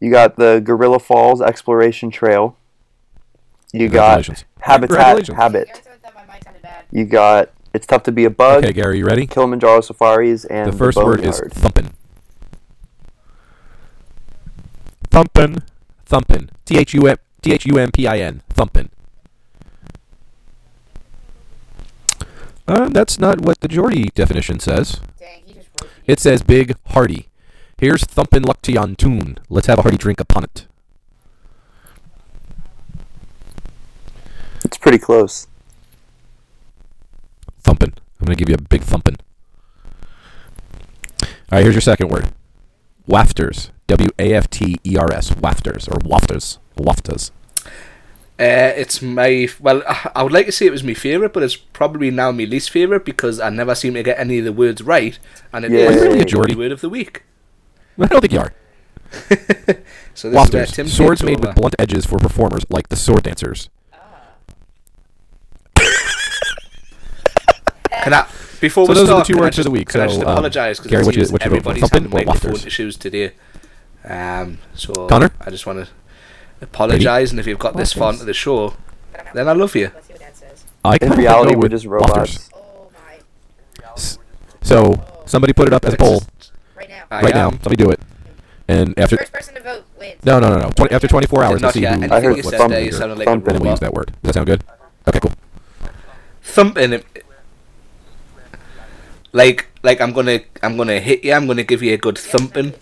[0.00, 2.56] You got the Gorilla Falls Exploration Trail.
[3.72, 4.44] You got Congratulations.
[4.60, 5.36] Habitat Congratulations.
[5.36, 5.82] Habit.
[6.90, 9.26] You got It's Tough to Be a Bug, Okay, Gary, you ready?
[9.26, 11.52] Kilimanjaro Safaris, and the first word is Boneyard.
[11.52, 11.90] thumpin.
[15.10, 15.62] Thumpin.
[16.08, 16.48] Thumpin.
[16.64, 18.42] T H U M T H U M P I N.
[18.50, 18.88] Thumpin.
[22.66, 25.00] Um, that's not what the Geordie definition says.
[26.06, 27.28] It says big, hearty.
[27.78, 29.38] Here's thumpin' luck to yon tune.
[29.48, 30.66] Let's have a hearty drink upon it.
[34.64, 35.46] It's pretty close.
[37.62, 37.94] Thumpin'.
[38.20, 39.16] I'm going to give you a big thumpin'.
[41.22, 42.32] All right, here's your second word.
[43.08, 43.70] Wafters.
[43.86, 45.30] W A F T E R S.
[45.30, 46.58] Wafters or wafters.
[46.78, 47.30] Wafters.
[48.40, 49.82] Uh, it's my well.
[50.14, 52.70] I would like to say it was my favorite, but it's probably now my least
[52.70, 55.18] favorite because I never seem to get any of the words right,
[55.52, 56.00] and it is Yeah.
[56.02, 56.54] Really, the Geordie?
[56.54, 57.24] word of the week.
[58.00, 58.52] I don't think you are.
[60.14, 60.74] So this is Wafters.
[60.74, 61.48] Tim Swords made over.
[61.48, 63.70] with blunt edges for performers like the sword dancers.
[68.02, 68.26] Can I,
[68.60, 69.88] before So we those are the two words for just, the week.
[69.88, 72.12] Can I just um, apologise because Gary, what you- what you vote everybody's Thumping having
[72.12, 72.66] or microphone wafters?
[72.66, 73.32] issues today.
[74.04, 75.30] Um, so Connor?
[75.40, 75.90] I just want to
[76.60, 78.74] apologise, and if you've got this far into the show,
[79.34, 79.90] then I love you.
[80.84, 82.48] I In kinda reality, we're just wafters.
[83.94, 84.18] robots.
[84.62, 84.94] So
[85.26, 86.22] somebody put it up as a poll
[86.76, 87.02] Right now.
[87.10, 87.50] I right now.
[87.50, 88.00] Somebody do it.
[88.68, 90.22] And after First person to vote wins.
[90.24, 91.98] no no no no 20, after 24 hours, Not let's see yet.
[92.02, 93.50] who, I heard you what- said thumping there, you sounded like thumping.
[93.50, 94.08] a then we use that word.
[94.22, 94.62] Does that sound good?
[95.08, 95.32] Okay, cool.
[96.42, 97.06] thumping it
[99.32, 102.74] like like I'm gonna I'm gonna hit you I'm gonna give you a good thumping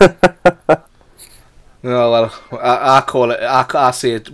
[1.82, 3.40] No, well, I, I call it.
[3.40, 4.30] I, I say it.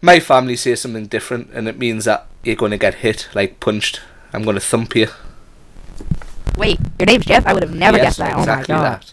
[0.00, 3.58] My family says something different, and it means that you're going to get hit, like
[3.58, 4.00] punched.
[4.32, 5.08] I'm going to thump you.
[6.56, 7.46] Wait, your name's Jeff?
[7.46, 8.38] I would have never yes, guessed that.
[8.38, 9.04] exactly oh my god.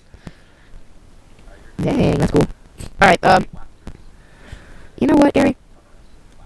[1.77, 1.95] that.
[1.97, 2.45] Dang, that's cool.
[3.01, 3.45] Alright, um.
[4.99, 5.57] You know what, Gary?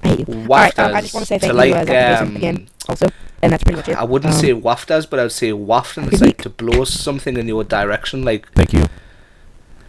[0.03, 0.33] I hate you.
[0.33, 3.07] Alright, um, I just want to say thank to you like, as um, again, also.
[3.41, 3.97] And that's pretty much it.
[3.97, 4.51] I wouldn't Um, say
[4.95, 6.05] as, but I would say wafting.
[6.05, 8.85] It's good like to blow something in your direction, like Thank you.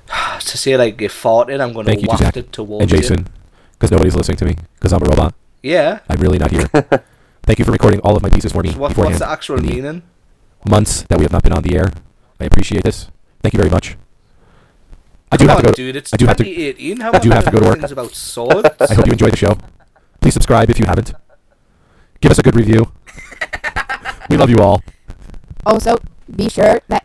[0.40, 1.60] to say like you farted.
[1.60, 3.26] I'm going to Thank you to waft Zach it towards and Jason,
[3.72, 5.34] because nobody's listening to me, because I'm a robot.
[5.62, 6.00] Yeah.
[6.08, 6.66] I'm really not here.
[7.42, 9.56] Thank you for recording all of my pieces for me So what, what's the actual
[9.56, 10.02] the meaning?
[10.68, 11.92] Months that we have not been on the air.
[12.38, 13.08] I appreciate this.
[13.42, 13.96] Thank you very much.
[15.32, 15.70] I do Come have to go.
[15.72, 15.96] To, dude.
[15.96, 17.00] It's I do have to- 2018.
[17.00, 17.78] How I do have to go to work.
[17.78, 18.68] Things about swords.
[18.80, 19.56] I hope you enjoyed the show.
[20.20, 21.12] Please subscribe if you haven't.
[22.20, 22.92] Give us a good review.
[24.28, 24.82] We love you all.
[25.66, 25.96] Also,
[26.34, 27.04] be sure that.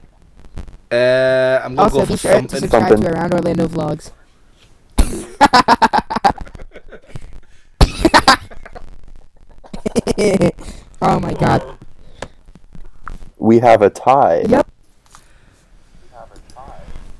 [0.91, 2.48] Uh, I'm going to Also, go be for sure to thumping.
[2.48, 3.02] subscribe Thumping.
[3.02, 4.12] to Around Orlando Vlogs.
[11.02, 11.78] oh my god.
[13.38, 14.44] We have a tie.
[14.48, 14.68] Yep.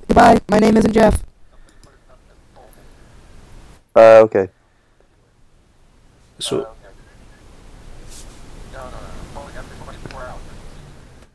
[0.08, 0.40] Goodbye.
[0.50, 1.24] My name isn't Jeff.
[3.96, 4.50] Uh, okay.
[6.40, 6.73] So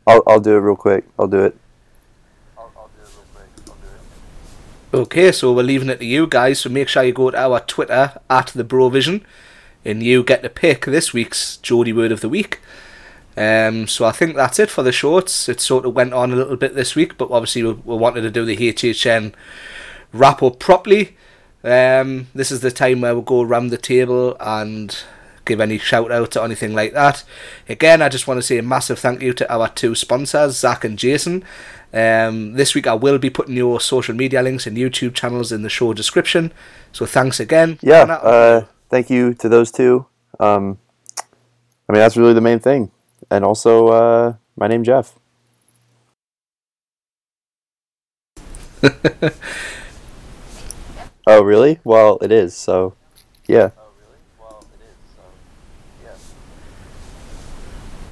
[0.08, 1.04] I'll I'll do it real quick.
[1.18, 1.56] I'll do it.
[4.94, 6.60] Okay, so we're leaving it to you guys.
[6.60, 9.22] So make sure you go to our Twitter at the Brovision,
[9.84, 12.58] and you get to pick this week's Geordie Word of the Week.
[13.36, 15.46] Um, so I think that's it for the shorts.
[15.46, 18.22] It sort of went on a little bit this week, but obviously we, we wanted
[18.22, 19.34] to do the HHN
[20.14, 21.16] wrap up properly.
[21.62, 24.96] Um, this is the time where we'll go around the table and
[25.48, 27.24] give any shout outs or anything like that.
[27.68, 30.84] Again, I just want to say a massive thank you to our two sponsors, Zach
[30.84, 31.42] and Jason.
[31.92, 35.62] Um, this week I will be putting your social media links and YouTube channels in
[35.62, 36.52] the show description.
[36.92, 37.78] So thanks again.
[37.82, 38.02] Yeah.
[38.02, 40.06] Uh, thank you to those two.
[40.38, 40.78] Um,
[41.88, 42.90] I mean that's really the main thing.
[43.30, 45.18] And also, uh, my name Jeff.
[51.26, 51.80] oh really?
[51.84, 52.54] Well, it is.
[52.56, 52.94] So,
[53.46, 53.70] yeah.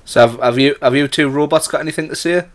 [0.06, 2.46] So have, have you have you two robots got anything to say?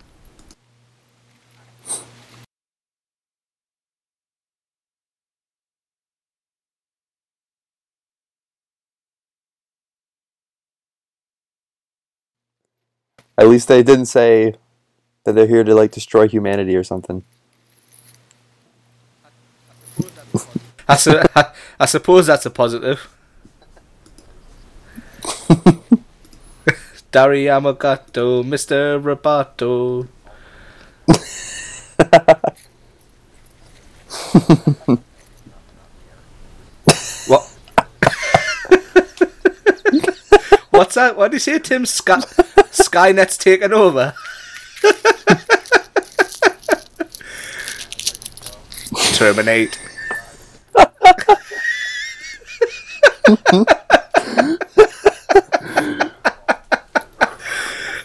[13.37, 14.55] At least they didn't say
[15.25, 17.23] that they're here to like destroy humanity or something.
[20.87, 21.21] I, su-
[21.79, 23.07] I suppose that's a positive.
[27.11, 28.95] Dari Yamagato, Mr.
[29.03, 30.07] Roboto.
[37.27, 37.43] what?
[40.71, 41.15] What's that?
[41.17, 41.85] What did you say, Tim?
[41.85, 42.19] Sky-
[42.71, 44.13] Skynet's taken over.
[49.13, 49.77] Terminate.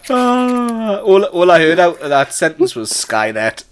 [0.08, 3.64] Ah, all, all I heard out of that sentence was Skynet.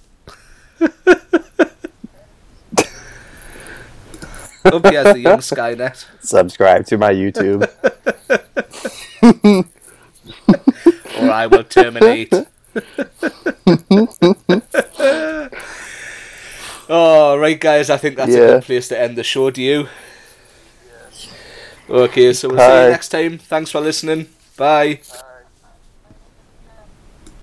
[4.66, 6.06] Hope he has the young Skynet.
[6.20, 7.68] Subscribe to my YouTube.
[11.16, 12.32] Or I will terminate.
[16.88, 17.88] oh, right, guys.
[17.88, 19.48] I think that's a good place to end the show.
[19.50, 19.86] Do you?
[21.88, 23.38] Okay, so we'll see you next time.
[23.38, 24.26] Thanks for listening.
[24.56, 25.00] Bye.